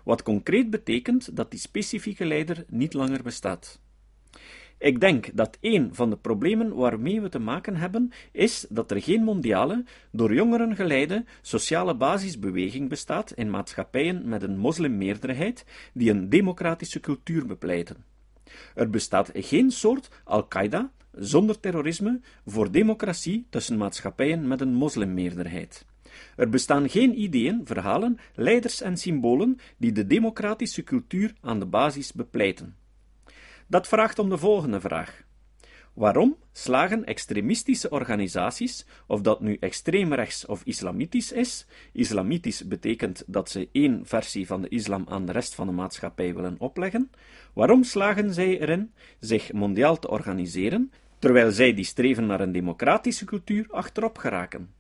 wat 0.05 0.23
concreet 0.23 0.71
betekent 0.71 1.37
dat 1.37 1.51
die 1.51 1.61
specifieke 1.61 2.25
leider 2.25 2.65
niet 2.69 2.95
langer 2.95 3.23
bestaat. 3.23 3.81
Ik 4.79 5.01
denk 5.01 5.31
dat 5.35 5.59
een 5.61 5.95
van 5.95 6.11
de 6.11 6.17
problemen 6.17 6.75
waarmee 6.75 7.21
we 7.21 7.29
te 7.29 7.39
maken 7.39 7.77
hebben, 7.77 8.13
is 8.33 8.67
dat 8.69 8.91
er 8.91 9.03
geen 9.03 9.23
mondiale, 9.23 9.85
door 10.11 10.35
jongeren 10.35 10.77
geleide, 10.77 11.25
sociale 11.43 11.97
basisbeweging 11.97 12.89
bestaat 12.89 13.31
in 13.31 13.51
maatschappijen 13.51 14.29
met 14.29 14.43
een 14.43 14.59
moslimmeerderheid 14.59 15.65
die 15.93 16.11
een 16.11 16.29
democratische 16.29 17.01
cultuur 17.01 17.47
bepleiten. 17.47 18.05
Er 18.75 18.91
bestaat 18.91 19.31
geen 19.35 19.71
soort 19.71 20.09
Al-Qaeda 20.25 20.93
zonder 21.13 21.61
terrorisme 21.61 22.21
voor 22.47 22.71
democratie 22.71 23.47
tussen 23.51 23.77
maatschappijen 23.77 24.49
met 24.49 24.61
een 24.61 24.75
moslimmeerderheid. 24.75 25.87
Er 26.37 26.49
bestaan 26.49 26.89
geen 26.89 27.21
ideeën, 27.21 27.61
verhalen, 27.65 28.19
leiders 28.35 28.81
en 28.81 28.97
symbolen 28.97 29.59
die 29.77 29.93
de 29.93 30.07
democratische 30.07 30.83
cultuur 30.83 31.35
aan 31.41 31.59
de 31.59 31.67
basis 31.67 32.13
bepleiten. 32.13 32.77
Dat 33.67 33.89
vraagt 33.89 34.19
om 34.19 34.29
de 34.29 34.39
volgende 34.39 34.81
vraag. 34.81 35.25
Waarom 35.97 36.37
slagen 36.53 37.05
extremistische 37.05 37.91
organisaties, 37.91 38.87
of 39.07 39.21
dat 39.21 39.41
nu 39.41 39.57
extreem 39.61 40.15
rechts 40.15 40.47
of 40.47 40.63
islamitisch 40.65 41.33
is, 41.33 41.67
islamitisch 41.93 42.67
betekent 42.67 43.25
dat 43.27 43.51
ze 43.51 43.69
één 43.73 44.01
versie 44.05 44.47
van 44.47 44.63
de 44.63 44.69
islam 44.69 45.05
aan 45.09 45.27
de 45.27 45.33
rest 45.33 45.55
van 45.55 45.67
de 45.67 45.73
maatschappij 45.73 46.35
willen 46.35 46.57
opleggen, 46.59 47.11
waarom 47.53 47.85
slagen 47.85 48.35
zij 48.35 48.61
erin 48.61 48.93
zich 49.21 49.53
mondiaal 49.53 49.99
te 49.99 50.11
organiseren, 50.11 50.93
terwijl 51.19 51.51
zij 51.51 51.75
die 51.75 51.85
streven 51.85 52.27
naar 52.27 52.41
een 52.41 52.53
democratische 52.53 53.25
cultuur 53.25 53.67
achterop 53.71 54.19
geraken? 54.19 54.71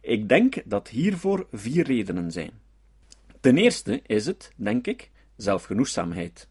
Ik 0.00 0.28
denk 0.28 0.62
dat 0.64 0.88
hiervoor 0.88 1.46
vier 1.52 1.84
redenen 1.84 2.30
zijn. 2.30 2.52
Ten 3.40 3.56
eerste 3.56 4.02
is 4.06 4.26
het, 4.26 4.52
denk 4.56 4.86
ik, 4.86 5.10
zelfgenoegzaamheid 5.36 6.48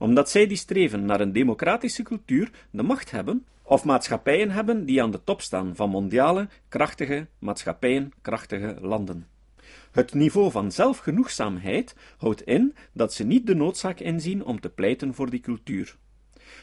omdat 0.00 0.30
zij 0.30 0.46
die 0.46 0.56
streven 0.56 1.04
naar 1.04 1.20
een 1.20 1.32
democratische 1.32 2.02
cultuur 2.02 2.50
de 2.70 2.82
macht 2.82 3.10
hebben, 3.10 3.46
of 3.62 3.84
maatschappijen 3.84 4.50
hebben 4.50 4.84
die 4.84 5.02
aan 5.02 5.10
de 5.10 5.24
top 5.24 5.40
staan 5.40 5.76
van 5.76 5.90
mondiale, 5.90 6.48
krachtige 6.68 7.26
maatschappijen, 7.38 8.12
krachtige 8.22 8.76
landen. 8.80 9.26
Het 9.90 10.14
niveau 10.14 10.50
van 10.50 10.72
zelfgenoegzaamheid 10.72 11.94
houdt 12.16 12.42
in 12.42 12.74
dat 12.92 13.14
ze 13.14 13.24
niet 13.24 13.46
de 13.46 13.54
noodzaak 13.54 14.00
inzien 14.00 14.44
om 14.44 14.60
te 14.60 14.68
pleiten 14.68 15.14
voor 15.14 15.30
die 15.30 15.40
cultuur. 15.40 15.96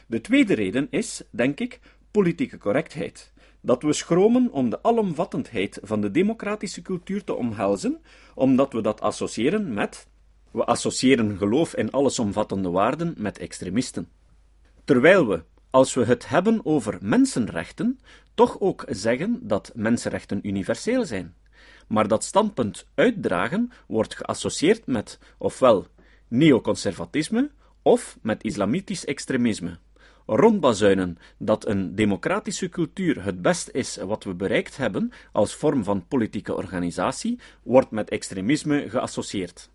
De 0.07 0.21
tweede 0.21 0.53
reden 0.53 0.87
is, 0.89 1.21
denk 1.29 1.59
ik, 1.59 1.79
politieke 2.11 2.57
correctheid. 2.57 3.33
Dat 3.61 3.83
we 3.83 3.93
schromen 3.93 4.51
om 4.51 4.69
de 4.69 4.83
alomvattendheid 4.83 5.79
van 5.81 6.01
de 6.01 6.11
democratische 6.11 6.81
cultuur 6.81 7.23
te 7.23 7.33
omhelzen, 7.33 8.01
omdat 8.35 8.73
we 8.73 8.81
dat 8.81 9.01
associëren 9.01 9.73
met 9.73 10.07
we 10.57 10.65
associëren 10.65 11.37
geloof 11.37 11.75
in 11.75 11.91
allesomvattende 11.91 12.69
waarden 12.69 13.13
met 13.17 13.37
extremisten. 13.37 14.09
Terwijl 14.83 15.27
we, 15.27 15.43
als 15.69 15.93
we 15.93 16.05
het 16.05 16.29
hebben 16.29 16.65
over 16.65 16.97
mensenrechten, 17.01 17.99
toch 18.33 18.59
ook 18.59 18.85
zeggen 18.89 19.39
dat 19.41 19.71
mensenrechten 19.75 20.39
universeel 20.47 21.05
zijn. 21.05 21.35
Maar 21.87 22.07
dat 22.07 22.23
standpunt 22.23 22.87
uitdragen 22.95 23.71
wordt 23.87 24.15
geassocieerd 24.15 24.85
met 24.85 25.19
ofwel 25.37 25.87
neoconservatisme 26.27 27.51
of 27.81 28.17
met 28.21 28.43
islamitisch 28.43 29.05
extremisme. 29.05 29.77
Rondbazuinen 30.25 31.17
dat 31.37 31.67
een 31.67 31.95
democratische 31.95 32.69
cultuur 32.69 33.23
het 33.23 33.41
best 33.41 33.69
is 33.71 33.95
wat 33.95 34.23
we 34.23 34.33
bereikt 34.33 34.77
hebben 34.77 35.11
als 35.31 35.55
vorm 35.55 35.83
van 35.83 36.07
politieke 36.07 36.55
organisatie, 36.55 37.39
wordt 37.63 37.91
met 37.91 38.09
extremisme 38.09 38.89
geassocieerd. 38.89 39.69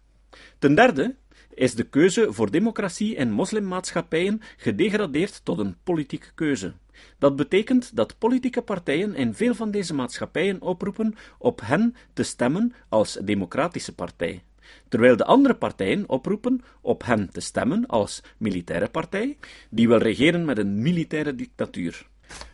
Ten 0.58 0.74
derde 0.74 1.14
is 1.54 1.74
de 1.74 1.82
keuze 1.82 2.32
voor 2.32 2.50
democratie 2.50 3.14
in 3.14 3.30
moslimmaatschappijen 3.30 4.40
gedegradeerd 4.56 5.44
tot 5.44 5.58
een 5.58 5.76
politieke 5.84 6.32
keuze. 6.34 6.72
Dat 7.18 7.36
betekent 7.36 7.96
dat 7.96 8.18
politieke 8.18 8.62
partijen 8.62 9.14
in 9.14 9.34
veel 9.34 9.54
van 9.54 9.70
deze 9.70 9.94
maatschappijen 9.94 10.60
oproepen 10.60 11.14
op 11.38 11.60
hen 11.60 11.94
te 12.12 12.22
stemmen 12.22 12.72
als 12.88 13.18
democratische 13.22 13.94
partij, 13.94 14.42
terwijl 14.88 15.16
de 15.16 15.24
andere 15.24 15.54
partijen 15.54 16.08
oproepen 16.08 16.60
op 16.80 17.04
hen 17.04 17.30
te 17.30 17.40
stemmen 17.40 17.86
als 17.86 18.22
militaire 18.36 18.88
partij, 18.88 19.36
die 19.70 19.88
wil 19.88 19.98
regeren 19.98 20.44
met 20.44 20.58
een 20.58 20.82
militaire 20.82 21.34
dictatuur. 21.34 22.06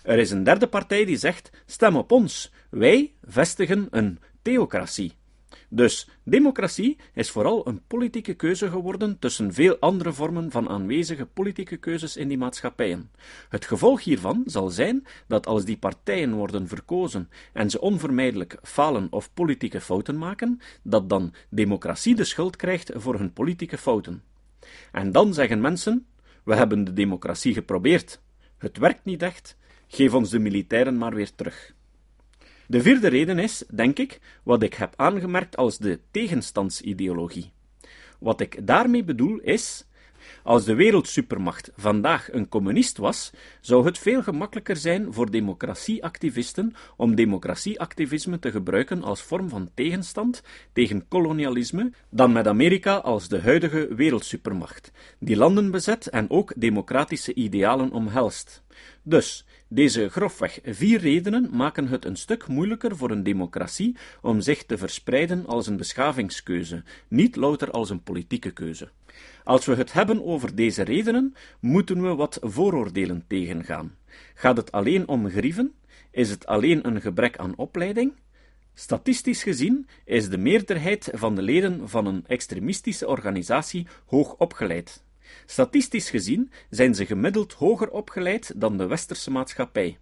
Er 0.02 0.18
is 0.18 0.30
een 0.30 0.44
derde 0.44 0.66
partij 0.66 1.04
die 1.04 1.16
zegt: 1.16 1.50
stem 1.66 1.97
op 1.97 2.12
ons, 2.12 2.52
wij 2.70 3.12
vestigen 3.23 3.87
een 3.90 4.18
theocratie. 4.42 5.17
Dus 5.68 6.08
democratie 6.22 6.96
is 7.14 7.30
vooral 7.30 7.66
een 7.66 7.82
politieke 7.87 8.34
keuze 8.34 8.70
geworden 8.70 9.18
tussen 9.18 9.52
veel 9.52 9.76
andere 9.78 10.12
vormen 10.12 10.50
van 10.50 10.68
aanwezige 10.68 11.26
politieke 11.26 11.76
keuzes 11.76 12.16
in 12.16 12.28
die 12.28 12.38
maatschappijen. 12.38 13.10
Het 13.48 13.64
gevolg 13.64 14.04
hiervan 14.04 14.42
zal 14.46 14.68
zijn 14.68 15.06
dat 15.26 15.46
als 15.46 15.64
die 15.64 15.76
partijen 15.76 16.34
worden 16.34 16.68
verkozen 16.68 17.28
en 17.52 17.70
ze 17.70 17.80
onvermijdelijk 17.80 18.58
falen 18.62 19.06
of 19.10 19.32
politieke 19.34 19.80
fouten 19.80 20.18
maken, 20.18 20.60
dat 20.82 21.08
dan 21.08 21.34
democratie 21.50 22.14
de 22.14 22.25
schuld 22.25 22.56
krijgt 22.56 22.90
voor 22.94 23.18
hun 23.18 23.32
politieke 23.32 23.78
fouten. 23.78 24.22
En 24.92 25.12
dan 25.12 25.34
zeggen 25.34 25.60
mensen: 25.60 26.06
we 26.44 26.54
hebben 26.54 26.84
de 26.84 26.92
democratie 26.92 27.54
geprobeerd. 27.54 28.20
Het 28.58 28.78
werkt 28.78 29.04
niet 29.04 29.22
echt. 29.22 29.56
Geef 29.88 30.14
ons 30.14 30.30
de 30.30 30.38
militairen 30.38 30.98
maar 30.98 31.14
weer 31.14 31.34
terug. 31.34 31.76
De 32.70 32.82
vierde 32.82 33.08
reden 33.08 33.38
is, 33.38 33.64
denk 33.75 33.98
ik, 33.98 34.20
wat 34.42 34.62
ik 34.62 34.75
heb 34.75 34.92
aangemerkt 34.96 35.56
als 35.56 35.78
de 35.78 36.00
tegenstandsideologie. 36.10 37.52
Wat 38.18 38.40
ik 38.40 38.66
daarmee 38.66 39.04
bedoel 39.04 39.38
is, 39.38 39.84
als 40.49 40.64
de 40.64 40.75
wereldsupermacht 40.75 41.71
vandaag 41.76 42.33
een 42.33 42.49
communist 42.49 42.97
was, 42.97 43.31
zou 43.61 43.85
het 43.85 43.99
veel 43.99 44.23
gemakkelijker 44.23 44.76
zijn 44.76 45.12
voor 45.12 45.31
democratieactivisten 45.31 46.75
om 46.97 47.14
democratieactivisme 47.14 48.38
te 48.38 48.50
gebruiken 48.50 49.02
als 49.02 49.23
vorm 49.23 49.49
van 49.49 49.71
tegenstand 49.75 50.43
tegen 50.73 51.09
kolonialisme 51.09 51.93
dan 52.11 52.33
met 52.33 52.47
Amerika 52.47 52.97
als 52.97 53.28
de 53.28 53.40
huidige 53.40 53.95
wereldsupermacht, 53.95 54.93
die 55.19 55.37
landen 55.37 55.71
bezet 55.71 56.07
en 56.07 56.31
ook 56.31 56.52
democratische 56.57 57.35
idealen 57.35 57.90
omhelst. 57.90 58.62
Dus, 59.02 59.47
deze 59.69 60.09
grofweg 60.09 60.59
vier 60.64 61.00
redenen 61.00 61.49
maken 61.52 61.88
het 61.88 62.05
een 62.05 62.17
stuk 62.17 62.47
moeilijker 62.47 62.97
voor 62.97 63.11
een 63.11 63.23
democratie 63.23 63.97
om 64.23 64.40
zich 64.40 64.64
te 64.64 64.78
verspreiden 64.78 65.47
als 65.47 65.67
een 65.67 65.76
beschavingskeuze, 65.76 66.83
niet 67.09 67.37
louter 67.37 67.71
als 67.71 67.90
een 67.90 68.02
politieke 68.02 68.50
keuze. 68.50 68.90
Als 69.44 69.66
we 69.66 69.74
het 69.74 69.92
hebben 69.92 70.24
over 70.24 70.54
deze 70.54 70.82
redenen, 70.82 71.34
moeten 71.60 72.02
we 72.02 72.14
wat 72.14 72.38
vooroordelen 72.40 73.24
tegengaan. 73.28 73.96
Gaat 74.34 74.56
het 74.56 74.72
alleen 74.72 75.08
om 75.08 75.28
grieven? 75.28 75.74
Is 76.10 76.30
het 76.30 76.46
alleen 76.46 76.86
een 76.86 77.00
gebrek 77.00 77.38
aan 77.38 77.56
opleiding? 77.56 78.12
Statistisch 78.74 79.42
gezien 79.42 79.88
is 80.04 80.28
de 80.28 80.38
meerderheid 80.38 81.10
van 81.12 81.34
de 81.34 81.42
leden 81.42 81.88
van 81.88 82.06
een 82.06 82.24
extremistische 82.26 83.06
organisatie 83.06 83.86
hoog 84.06 84.34
opgeleid. 84.36 85.04
Statistisch 85.46 86.10
gezien 86.10 86.50
zijn 86.70 86.94
ze 86.94 87.06
gemiddeld 87.06 87.52
hoger 87.52 87.90
opgeleid 87.90 88.52
dan 88.56 88.76
de 88.76 88.86
westerse 88.86 89.30
maatschappij. 89.30 89.98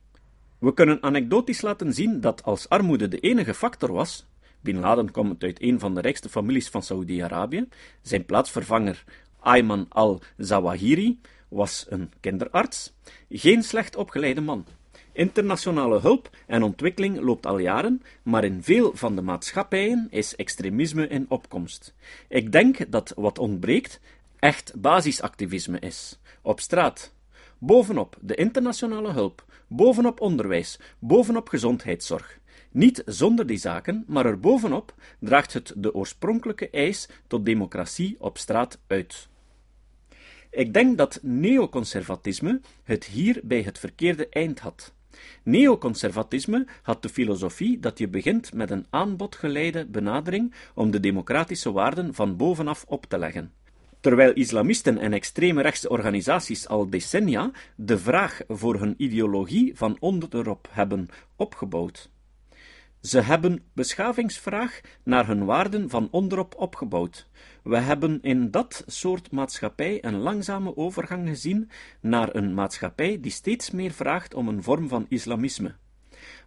We 0.59 0.75
kunnen 0.75 1.03
anekdotisch 1.03 1.61
laten 1.61 1.93
zien 1.93 2.21
dat 2.21 2.43
als 2.43 2.69
armoede 2.69 3.09
de 3.09 3.19
enige 3.19 3.55
factor 3.55 3.93
was, 3.93 4.27
Bin 4.67 4.81
Laden 4.81 5.11
komt 5.11 5.43
uit 5.43 5.63
een 5.63 5.79
van 5.79 5.95
de 5.95 6.01
rijkste 6.01 6.29
families 6.29 6.69
van 6.69 6.83
Saoedi-Arabië, 6.83 7.69
zijn 8.03 8.25
plaatsvervanger 8.25 9.05
Ayman 9.41 9.87
al-Zawahiri 9.89 11.21
was 11.49 11.87
een 11.89 12.13
kinderarts, 12.21 12.93
geen 13.29 13.63
slecht 13.63 13.97
opgeleide 13.97 14.41
man. 14.41 14.67
Internationale 15.13 16.01
hulp 16.01 16.31
en 16.47 16.63
ontwikkeling 16.63 17.21
loopt 17.21 17.47
al 17.47 17.59
jaren, 17.59 18.03
maar 18.23 18.45
in 18.45 18.63
veel 18.63 18.91
van 18.95 19.17
de 19.17 19.23
maatschappijen 19.23 20.07
is 20.11 20.37
extremisme 20.37 21.09
in 21.09 21.27
opkomst. 21.29 21.95
Ik 22.29 22.53
denk 22.53 22.91
dat 22.93 23.13
wat 23.17 23.39
ontbreekt 23.39 24.01
echt 24.39 24.73
basisactivisme 24.81 25.79
is. 25.79 26.19
Op 26.43 26.61
straat. 26.61 27.15
Bovenop 27.59 28.17
de 28.21 28.35
internationale 28.35 29.13
hulp, 29.13 29.45
bovenop 29.67 30.21
onderwijs, 30.21 30.79
bovenop 30.99 31.49
gezondheidszorg. 31.49 32.39
Niet 32.71 33.03
zonder 33.07 33.47
die 33.47 33.59
zaken, 33.59 34.05
maar 34.07 34.27
erbovenop 34.27 34.95
draagt 35.21 35.53
het 35.53 35.73
de 35.77 35.95
oorspronkelijke 35.95 36.71
eis 36.71 37.09
tot 37.27 37.45
democratie 37.45 38.17
op 38.19 38.39
straat 38.39 38.79
uit. 38.87 39.29
Ik 40.51 40.75
denk 40.75 40.99
dat 40.99 41.19
neoconservatisme 41.23 42.61
het 42.85 43.05
hier 43.05 43.41
bij 43.45 43.63
het 43.63 43.79
verkeerde 43.79 44.29
eind 44.29 44.59
had. 44.59 44.95
Neoconservatisme 45.43 46.67
had 46.83 47.03
de 47.03 47.09
filosofie 47.09 47.81
dat 47.81 47.99
je 47.99 48.09
begint 48.09 48.55
met 48.55 48.71
een 48.71 48.87
aanbodgeleide 48.91 49.87
benadering 49.87 50.55
om 50.75 50.91
de 50.91 51.01
democratische 51.01 51.73
waarden 51.73 52.15
van 52.15 52.37
bovenaf 52.37 52.85
op 52.89 53.07
te 53.07 53.19
leggen. 53.19 53.53
Terwijl 54.01 54.33
islamisten 54.33 54.99
en 54.99 55.13
extreme 55.13 55.63
rechtse 55.63 55.89
organisaties 55.89 56.69
al 56.69 56.91
decennia 56.91 57.51
de 57.77 57.99
vraag 57.99 58.41
voor 58.49 58.79
hun 58.79 58.95
ideologie 58.97 59.77
van 59.77 59.97
onderop 60.01 60.69
hebben 60.71 61.09
opgebouwd. 61.37 62.11
Ze 63.01 63.21
hebben 63.21 63.63
beschavingsvraag 63.73 64.81
naar 65.03 65.27
hun 65.27 65.45
waarden 65.45 65.91
van 65.91 66.09
onderop 66.11 66.55
opgebouwd. 66.57 67.29
We 67.63 67.77
hebben 67.77 68.23
in 68.23 68.51
dat 68.51 68.85
soort 68.87 69.31
maatschappij 69.31 70.05
een 70.05 70.17
langzame 70.17 70.77
overgang 70.77 71.29
gezien 71.29 71.71
naar 72.01 72.35
een 72.35 72.55
maatschappij 72.55 73.21
die 73.21 73.31
steeds 73.31 73.71
meer 73.71 73.93
vraagt 73.93 74.35
om 74.35 74.49
een 74.49 74.63
vorm 74.63 74.89
van 74.89 75.07
islamisme. 75.09 75.75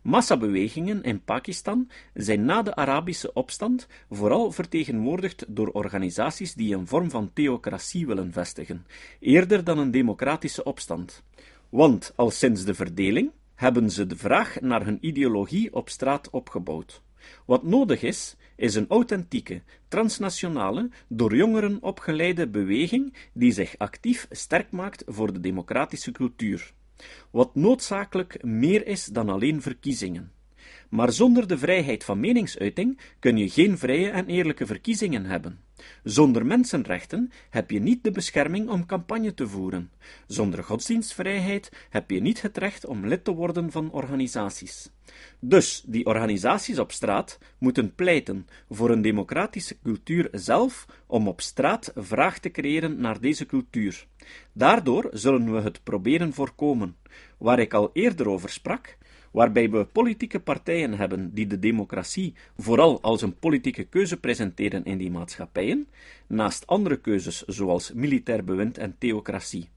Massabewegingen 0.02 1.04
in 1.04 1.24
Pakistan 1.24 1.90
zijn 2.14 2.46
na 2.46 2.62
de 2.62 2.76
Arabische 2.76 3.34
opstand 3.34 3.88
vooral 4.10 4.52
vertegenwoordigd 4.52 5.46
door 5.48 5.68
organisaties 5.68 6.54
die 6.54 6.76
een 6.76 6.88
vorm 6.88 7.10
van 7.10 7.34
theocratie 7.34 8.08
willen 8.08 8.34
vestigen, 8.34 8.86
eerder 9.20 9.64
dan 9.64 9.78
een 9.78 9.92
democratische 9.92 10.64
opstand. 10.64 11.24
Want 11.70 12.14
al 12.16 12.32
sinds 12.32 12.64
de 12.64 12.74
verdeling 12.74 13.32
hebben 13.60 13.92
ze 13.92 14.08
de 14.08 14.16
vraag 14.16 14.62
naar 14.62 14.86
hun 14.86 14.98
ideologie 15.02 15.74
op 15.74 15.90
straat 15.90 16.30
opgebouwd. 16.30 17.02
Wat 17.46 17.64
nodig 17.64 18.02
is, 18.02 18.36
is 18.56 18.76
een 18.76 18.88
authentieke, 18.88 19.62
transnationale, 19.88 20.90
door 21.08 21.36
jongeren 21.36 21.82
opgeleide 21.82 22.48
beweging 22.48 23.14
die 23.34 23.52
zich 23.52 23.78
actief 23.78 24.28
sterk 24.30 24.72
maakt 24.72 25.04
voor 25.08 25.34
de 25.34 25.40
democratische 25.40 26.12
cultuur. 26.12 26.74
Wat 27.32 27.56
noodzakelijk 27.56 28.44
meer 28.44 28.88
is 28.88 29.06
dan 29.06 29.30
alleen 29.30 29.62
verkiezingen. 29.62 30.32
Maar 30.90 31.12
zonder 31.12 31.48
de 31.48 31.58
vrijheid 31.58 32.04
van 32.04 32.20
meningsuiting 32.20 33.00
kun 33.20 33.38
je 33.38 33.50
geen 33.50 33.78
vrije 33.78 34.10
en 34.10 34.28
eerlijke 34.28 34.66
verkiezingen 34.66 35.26
hebben. 35.26 35.60
Zonder 36.04 36.46
mensenrechten 36.46 37.32
heb 37.50 37.72
je 37.72 37.80
niet 37.80 38.04
de 38.04 38.12
bescherming 38.12 38.70
om 38.70 38.86
campagne 38.86 39.34
te 39.34 39.48
voeren. 39.48 39.92
Zonder 40.28 40.64
godsdienstvrijheid 40.64 41.72
heb 41.90 42.10
je 42.10 42.22
niet 42.22 42.42
het 42.42 42.58
recht 42.58 42.86
om 42.86 43.08
lid 43.08 43.24
te 43.24 43.34
worden 43.34 43.72
van 43.72 43.92
organisaties. 43.92 44.90
Dus 45.40 45.84
die 45.88 46.06
organisaties 46.06 46.80
op 46.80 46.92
straat 46.92 47.40
moeten 47.58 47.96
pleiten 47.96 48.48
voor 48.70 48.90
een 48.90 49.02
democratische 49.02 49.80
cultuur 49.84 50.28
zelf 50.32 50.86
om 51.08 51.28
op 51.28 51.42
straat 51.42 51.92
vraag 51.96 52.40
te 52.40 52.52
creëren 52.52 53.02
naar 53.02 53.20
deze 53.20 53.46
cultuur. 53.46 54.08
Daardoor 54.54 55.10
zullen 55.14 55.54
we 55.54 55.62
het 55.62 55.84
proberen 55.84 56.34
voorkomen. 56.34 56.96
Waar 57.38 57.60
ik 57.60 57.74
al 57.74 57.90
eerder 57.94 58.30
over 58.30 58.50
sprak, 58.50 58.98
waarbij 59.32 59.70
we 59.70 59.86
politieke 59.86 60.40
partijen 60.40 60.94
hebben 60.94 61.34
die 61.34 61.48
de 61.48 61.60
democratie 61.60 62.34
vooral 62.58 63.02
als 63.02 63.22
een 63.22 63.36
politieke 63.40 63.84
keuze 63.84 64.18
presenteren 64.18 64.86
in 64.86 64.98
die 64.98 65.12
maatschappijen, 65.12 65.88
naast 66.28 66.68
andere 66.68 66.98
keuzes 66.98 67.44
zoals 67.46 67.94
militair 67.94 68.44
bewind 68.44 68.78
en 68.78 68.96
theocratie. 68.98 69.70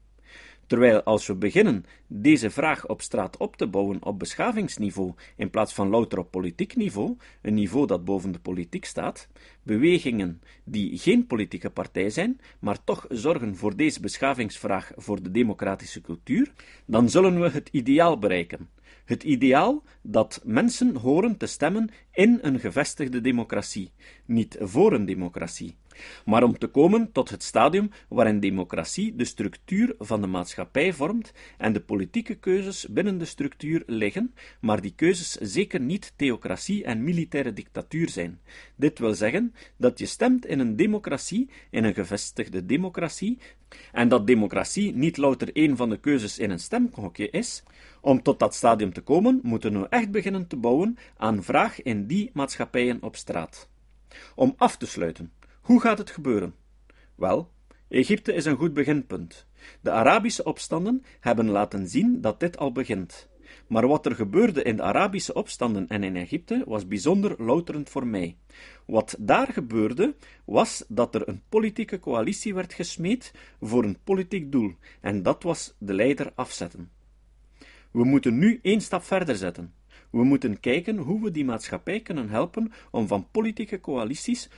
Terwijl 0.73 1.03
als 1.03 1.27
we 1.27 1.35
beginnen 1.35 1.85
deze 2.07 2.49
vraag 2.49 2.87
op 2.87 3.01
straat 3.01 3.37
op 3.37 3.55
te 3.55 3.67
bouwen 3.67 4.03
op 4.03 4.19
beschavingsniveau 4.19 5.13
in 5.35 5.49
plaats 5.49 5.73
van 5.73 5.89
louter 5.89 6.19
op 6.19 6.31
politiek 6.31 6.75
niveau, 6.75 7.17
een 7.41 7.53
niveau 7.53 7.87
dat 7.87 8.05
boven 8.05 8.31
de 8.31 8.39
politiek 8.39 8.85
staat, 8.85 9.27
bewegingen 9.63 10.41
die 10.63 10.97
geen 10.97 11.27
politieke 11.27 11.69
partij 11.69 12.09
zijn, 12.09 12.39
maar 12.59 12.83
toch 12.83 13.05
zorgen 13.09 13.55
voor 13.55 13.75
deze 13.75 13.99
beschavingsvraag 13.99 14.91
voor 14.95 15.23
de 15.23 15.31
democratische 15.31 16.01
cultuur, 16.01 16.53
dan 16.85 17.09
zullen 17.09 17.41
we 17.41 17.49
het 17.49 17.69
ideaal 17.71 18.19
bereiken. 18.19 18.69
Het 19.05 19.23
ideaal 19.23 19.83
dat 20.01 20.41
mensen 20.43 20.95
horen 20.95 21.37
te 21.37 21.45
stemmen 21.45 21.89
in 22.11 22.39
een 22.41 22.59
gevestigde 22.59 23.21
democratie, 23.21 23.91
niet 24.25 24.57
voor 24.59 24.93
een 24.93 25.05
democratie, 25.05 25.75
maar 26.25 26.43
om 26.43 26.57
te 26.57 26.67
komen 26.67 27.11
tot 27.11 27.29
het 27.29 27.43
stadium 27.43 27.89
waarin 28.07 28.39
democratie 28.39 29.15
de 29.15 29.25
structuur 29.25 29.95
van 29.99 30.21
de 30.21 30.27
maatschappij 30.27 30.93
vormt 30.93 31.33
en 31.57 31.73
de 31.73 31.81
politieke 31.81 32.35
keuzes 32.35 32.87
binnen 32.87 33.17
de 33.17 33.25
structuur 33.25 33.83
liggen, 33.85 34.33
maar 34.61 34.81
die 34.81 34.93
keuzes 34.95 35.31
zeker 35.31 35.79
niet 35.79 36.13
theocratie 36.15 36.83
en 36.83 37.03
militaire 37.03 37.53
dictatuur 37.53 38.09
zijn. 38.09 38.39
Dit 38.75 38.99
wil 38.99 39.13
zeggen 39.13 39.53
dat 39.77 39.99
je 39.99 40.05
stemt 40.05 40.45
in 40.45 40.59
een 40.59 40.75
democratie, 40.75 41.49
in 41.69 41.83
een 41.83 41.93
gevestigde 41.93 42.65
democratie, 42.65 43.37
en 43.91 44.07
dat 44.07 44.27
democratie 44.27 44.95
niet 44.95 45.17
louter 45.17 45.49
een 45.53 45.77
van 45.77 45.89
de 45.89 45.99
keuzes 45.99 46.39
in 46.39 46.49
een 46.49 46.59
stemhokje 46.59 47.29
is, 47.29 47.63
om 48.01 48.21
tot 48.21 48.39
dat 48.39 48.55
stadium 48.55 48.93
te 48.93 49.01
komen, 49.01 49.39
moeten 49.43 49.81
we 49.81 49.87
echt 49.89 50.11
beginnen 50.11 50.47
te 50.47 50.55
bouwen 50.55 50.97
aan 51.17 51.43
vraag 51.43 51.81
in 51.81 52.07
die 52.07 52.29
maatschappijen 52.33 53.01
op 53.01 53.15
straat. 53.15 53.69
Om 54.35 54.53
af 54.57 54.77
te 54.77 54.85
sluiten, 54.85 55.31
hoe 55.63 55.81
gaat 55.81 55.97
het 55.97 56.09
gebeuren? 56.09 56.55
Wel, 57.15 57.51
Egypte 57.87 58.33
is 58.33 58.45
een 58.45 58.55
goed 58.55 58.73
beginpunt. 58.73 59.45
De 59.81 59.91
Arabische 59.91 60.43
opstanden 60.43 61.03
hebben 61.19 61.49
laten 61.49 61.87
zien 61.87 62.21
dat 62.21 62.39
dit 62.39 62.57
al 62.57 62.71
begint. 62.71 63.29
Maar 63.67 63.87
wat 63.87 64.05
er 64.05 64.15
gebeurde 64.15 64.63
in 64.63 64.75
de 64.75 64.81
Arabische 64.81 65.33
opstanden 65.33 65.87
en 65.87 66.03
in 66.03 66.15
Egypte 66.15 66.63
was 66.65 66.87
bijzonder 66.87 67.43
louterend 67.43 67.89
voor 67.89 68.07
mij. 68.07 68.37
Wat 68.85 69.15
daar 69.19 69.53
gebeurde, 69.53 70.15
was 70.45 70.85
dat 70.87 71.15
er 71.15 71.27
een 71.27 71.41
politieke 71.49 71.99
coalitie 71.99 72.53
werd 72.53 72.73
gesmeed 72.73 73.33
voor 73.61 73.83
een 73.83 73.97
politiek 74.03 74.51
doel, 74.51 74.73
en 75.01 75.23
dat 75.23 75.43
was 75.43 75.75
de 75.77 75.93
leider 75.93 76.31
afzetten. 76.35 76.91
We 77.91 78.03
moeten 78.03 78.37
nu 78.37 78.59
één 78.61 78.81
stap 78.81 79.03
verder 79.03 79.35
zetten. 79.35 79.73
We 80.09 80.23
moeten 80.23 80.59
kijken 80.59 80.97
hoe 80.97 81.21
we 81.21 81.31
die 81.31 81.45
maatschappij 81.45 81.99
kunnen 81.99 82.29
helpen 82.29 82.71
om 82.91 83.07
van 83.07 83.27
politieke 83.31 83.79
coalities 83.79 84.49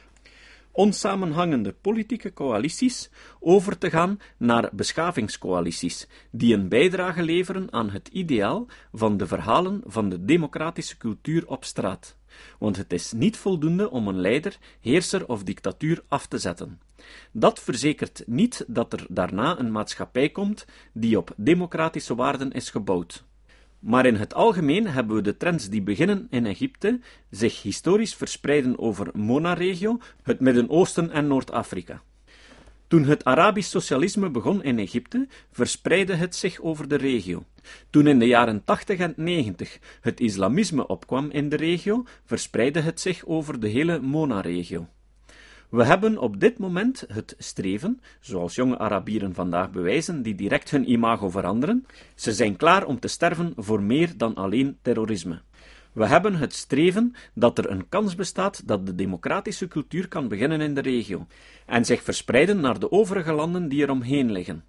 onsamenhangende 0.76 1.74
politieke 1.74 2.34
coalities 2.34 3.10
over 3.40 3.78
te 3.78 3.90
gaan 3.90 4.20
naar 4.38 4.70
beschavingscoalities, 4.74 6.08
die 6.32 6.54
een 6.54 6.70
bijdrage 6.70 7.24
leveren 7.24 7.74
aan 7.74 7.90
het 7.90 8.08
ideaal 8.08 8.68
van 8.94 9.18
de 9.18 9.28
verhalen 9.28 9.82
van 9.86 10.10
de 10.10 10.26
democratische 10.26 10.98
cultuur 10.98 11.48
op 11.48 11.66
straat. 11.66 12.18
Want 12.60 12.78
het 12.78 12.94
is 12.94 13.12
niet 13.12 13.38
voldoende 13.38 13.90
om 13.90 14.08
een 14.08 14.20
leider, 14.20 14.58
heerser 14.82 15.28
of 15.28 15.44
dictatuur 15.44 16.04
af 16.08 16.28
te 16.28 16.38
zetten. 16.38 16.80
Dat 17.32 17.60
verzekert 17.60 18.24
niet 18.26 18.66
dat 18.68 18.94
er 18.94 19.06
daarna 19.10 19.60
een 19.60 19.72
maatschappij 19.72 20.30
komt 20.30 20.66
die 20.94 21.18
op 21.18 21.34
democratische 21.38 22.16
waarden 22.16 22.52
is 22.52 22.70
gebouwd. 22.70 23.26
Maar 23.86 24.06
in 24.06 24.16
het 24.16 24.34
algemeen 24.34 24.88
hebben 24.88 25.16
we 25.16 25.22
de 25.22 25.38
trends 25.38 25.70
die 25.70 25.82
beginnen 25.82 26.28
in 26.30 26.46
Egypte, 26.46 27.00
zich 27.30 27.62
historisch 27.62 28.16
verspreiden 28.16 28.80
over 28.80 29.10
Mona-regio, 29.14 30.00
het 30.24 30.40
Midden-Oosten 30.40 31.12
en 31.12 31.28
Noord-Afrika. 31.28 32.02
Toen 32.88 33.04
het 33.04 33.24
Arabisch 33.24 33.70
socialisme 33.70 34.30
begon 34.30 34.64
in 34.64 34.80
Egypte, 34.80 35.28
verspreidde 35.52 36.16
het 36.16 36.36
zich 36.36 36.62
over 36.62 36.88
de 36.88 36.96
regio. 36.96 37.44
Toen 37.90 38.08
in 38.08 38.20
de 38.20 38.28
jaren 38.28 38.64
80 38.64 39.00
en 39.00 39.14
90 39.16 39.80
het 40.02 40.20
islamisme 40.20 40.88
opkwam 40.88 41.32
in 41.32 41.50
de 41.50 41.56
regio, 41.56 42.04
verspreidde 42.24 42.80
het 42.80 43.00
zich 43.00 43.26
over 43.26 43.60
de 43.60 43.68
hele 43.68 44.00
Mona-regio. 44.00 44.88
We 45.76 45.84
hebben 45.84 46.18
op 46.18 46.40
dit 46.40 46.58
moment 46.58 47.06
het 47.08 47.36
streven, 47.38 48.02
zoals 48.20 48.56
jonge 48.56 48.78
Arabieren 48.78 49.34
vandaag 49.34 49.72
bewijzen, 49.72 50.22
die 50.22 50.36
direct 50.36 50.72
hun 50.72 50.92
imago 50.92 51.30
veranderen. 51.30 51.86
Ze 52.16 52.34
zijn 52.34 52.56
klaar 52.56 52.86
om 52.86 53.00
te 53.00 53.08
sterven 53.08 53.54
voor 53.56 53.82
meer 53.84 54.18
dan 54.18 54.36
alleen 54.36 54.78
terrorisme. 54.82 55.42
We 55.92 56.06
hebben 56.06 56.36
het 56.36 56.54
streven 56.54 57.14
dat 57.34 57.58
er 57.58 57.70
een 57.70 57.90
kans 57.90 58.16
bestaat 58.16 58.68
dat 58.68 58.86
de 58.86 58.96
democratische 58.96 59.68
cultuur 59.68 60.08
kan 60.08 60.28
beginnen 60.28 60.62
in 60.62 60.74
de 60.74 60.82
regio 60.82 61.28
en 61.66 61.86
zich 61.86 62.04
verspreiden 62.04 62.60
naar 62.60 62.80
de 62.80 62.92
overige 62.92 63.34
landen 63.34 63.68
die 63.68 63.84
er 63.84 63.92
omheen 63.92 64.32
liggen. 64.32 64.64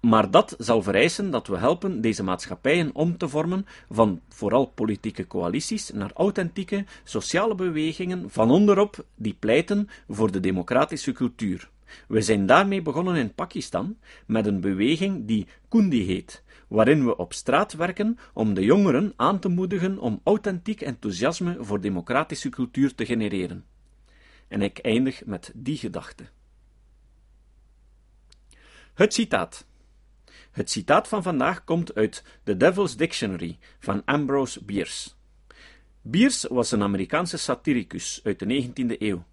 Maar 0.00 0.30
dat 0.30 0.54
zal 0.58 0.82
vereisen 0.82 1.30
dat 1.30 1.46
we 1.46 1.58
helpen 1.58 2.00
deze 2.00 2.22
maatschappijen 2.22 2.94
om 2.94 3.16
te 3.16 3.28
vormen 3.28 3.66
van 3.90 4.20
vooral 4.28 4.66
politieke 4.66 5.26
coalities 5.26 5.90
naar 5.90 6.10
authentieke 6.14 6.84
sociale 7.04 7.54
bewegingen 7.54 8.30
van 8.30 8.50
onderop 8.50 9.04
die 9.14 9.36
pleiten 9.38 9.88
voor 10.08 10.30
de 10.32 10.40
democratische 10.40 11.12
cultuur. 11.12 11.70
We 12.08 12.20
zijn 12.20 12.46
daarmee 12.46 12.82
begonnen 12.82 13.16
in 13.16 13.34
Pakistan 13.34 13.96
met 14.26 14.46
een 14.46 14.60
beweging 14.60 15.26
die 15.26 15.46
Kundi 15.68 16.04
heet, 16.04 16.42
waarin 16.68 17.04
we 17.04 17.16
op 17.16 17.32
straat 17.32 17.72
werken 17.72 18.18
om 18.32 18.54
de 18.54 18.64
jongeren 18.64 19.12
aan 19.16 19.38
te 19.38 19.48
moedigen 19.48 19.98
om 19.98 20.20
authentiek 20.24 20.80
enthousiasme 20.80 21.56
voor 21.60 21.80
democratische 21.80 22.48
cultuur 22.48 22.94
te 22.94 23.06
genereren. 23.06 23.64
En 24.48 24.62
ik 24.62 24.78
eindig 24.78 25.24
met 25.24 25.52
die 25.54 25.76
gedachte. 25.76 26.24
Het 28.94 29.14
citaat. 29.14 29.68
Het 30.50 30.70
citaat 30.70 31.08
van 31.08 31.22
vandaag 31.22 31.64
komt 31.64 31.94
uit 31.94 32.24
The 32.44 32.56
Devil's 32.56 32.96
Dictionary 32.96 33.58
van 33.78 34.04
Ambrose 34.04 34.64
Bierce. 34.64 35.10
Bierce 36.02 36.54
was 36.54 36.72
een 36.72 36.82
Amerikaanse 36.82 37.36
satiricus 37.36 38.20
uit 38.24 38.38
de 38.38 38.64
19e 38.64 38.98
eeuw. 38.98 39.24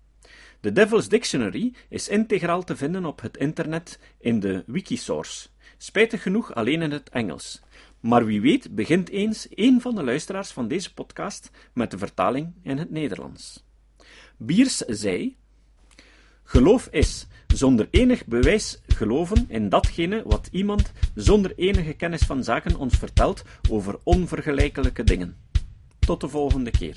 De 0.59 0.71
Devil's 0.71 1.09
Dictionary 1.09 1.73
is 1.89 2.09
integraal 2.09 2.63
te 2.63 2.75
vinden 2.75 3.05
op 3.05 3.21
het 3.21 3.37
internet 3.37 3.99
in 4.19 4.39
de 4.39 4.63
Wikisource, 4.65 5.47
spijtig 5.77 6.21
genoeg 6.21 6.53
alleen 6.53 6.81
in 6.81 6.91
het 6.91 7.09
Engels. 7.09 7.61
Maar 7.99 8.25
wie 8.25 8.41
weet 8.41 8.75
begint 8.75 9.09
eens 9.09 9.47
een 9.49 9.81
van 9.81 9.95
de 9.95 10.03
luisteraars 10.03 10.51
van 10.51 10.67
deze 10.67 10.93
podcast 10.93 11.49
met 11.73 11.91
de 11.91 11.97
vertaling 11.97 12.53
in 12.63 12.77
het 12.77 12.89
Nederlands. 12.89 13.65
Biers 14.37 14.77
zei: 14.77 15.37
Geloof 16.43 16.87
is 16.91 17.27
zonder 17.47 17.87
enig 17.91 18.25
bewijs 18.25 18.81
geloven 18.87 19.45
in 19.47 19.69
datgene 19.69 20.23
wat 20.25 20.47
iemand 20.51 20.91
zonder 21.15 21.53
enige 21.55 21.93
kennis 21.93 22.21
van 22.21 22.43
zaken 22.43 22.77
ons 22.77 22.95
vertelt 22.95 23.43
over 23.69 23.95
onvergelijkelijke 24.03 25.03
dingen. 25.03 25.35
Tot 25.99 26.21
de 26.21 26.27
volgende 26.27 26.71
keer. 26.71 26.95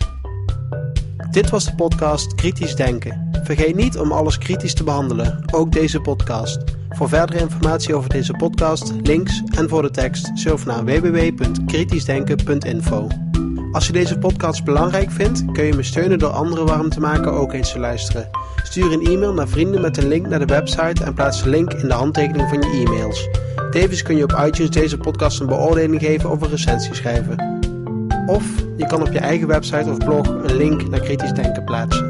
Dit 1.31 1.51
was 1.51 1.65
de 1.65 1.75
podcast 1.75 2.35
Kritisch 2.35 2.75
Denken. 2.75 3.31
Vergeet 3.43 3.75
niet 3.75 3.99
om 3.99 4.13
alles 4.13 4.39
kritisch 4.39 4.75
te 4.75 4.85
behandelen, 4.85 5.43
ook 5.55 5.73
deze 5.73 6.01
podcast. 6.01 6.59
Voor 6.89 7.09
verdere 7.09 7.39
informatie 7.39 7.95
over 7.95 8.11
deze 8.11 8.33
podcast, 8.33 8.93
links 9.03 9.43
en 9.57 9.69
voor 9.69 9.83
de 9.83 9.91
tekst, 9.91 10.31
surf 10.35 10.67
naar 10.67 10.85
www.kritischdenken.info. 10.85 13.07
Als 13.73 13.87
je 13.87 13.93
deze 13.93 14.19
podcast 14.19 14.65
belangrijk 14.65 15.11
vindt, 15.11 15.53
kun 15.53 15.65
je 15.65 15.75
me 15.75 15.83
steunen 15.83 16.19
door 16.19 16.31
anderen 16.31 16.67
warm 16.67 16.89
te 16.89 17.01
maken 17.01 17.33
ook 17.33 17.53
eens 17.53 17.73
te 17.73 17.79
luisteren. 17.79 18.31
Stuur 18.63 18.93
een 18.93 19.07
e-mail 19.07 19.33
naar 19.33 19.49
vrienden 19.49 19.81
met 19.81 19.97
een 19.97 20.09
link 20.09 20.27
naar 20.27 20.39
de 20.39 20.45
website 20.45 21.05
en 21.05 21.15
plaats 21.15 21.43
de 21.43 21.49
link 21.49 21.73
in 21.73 21.89
de 21.89 21.95
handtekening 21.95 22.49
van 22.49 22.61
je 22.61 22.85
e-mails. 22.87 23.29
Tevens 23.71 24.03
kun 24.03 24.17
je 24.17 24.23
op 24.23 24.43
iTunes 24.47 24.71
deze 24.71 24.99
podcast 24.99 25.41
een 25.41 25.47
beoordeling 25.47 26.01
geven 26.01 26.31
of 26.31 26.41
een 26.43 26.51
recensie 26.51 26.95
schrijven. 26.95 27.59
Of 28.27 28.45
je 28.77 28.87
kan 28.87 29.03
op 29.03 29.13
je 29.13 29.19
eigen 29.19 29.47
website 29.47 29.91
of 29.91 29.99
blog 29.99 30.29
een 30.29 30.57
link 30.57 30.89
naar 30.89 31.01
kritisch 31.01 31.33
denken 31.33 31.65
plaatsen. 31.65 32.10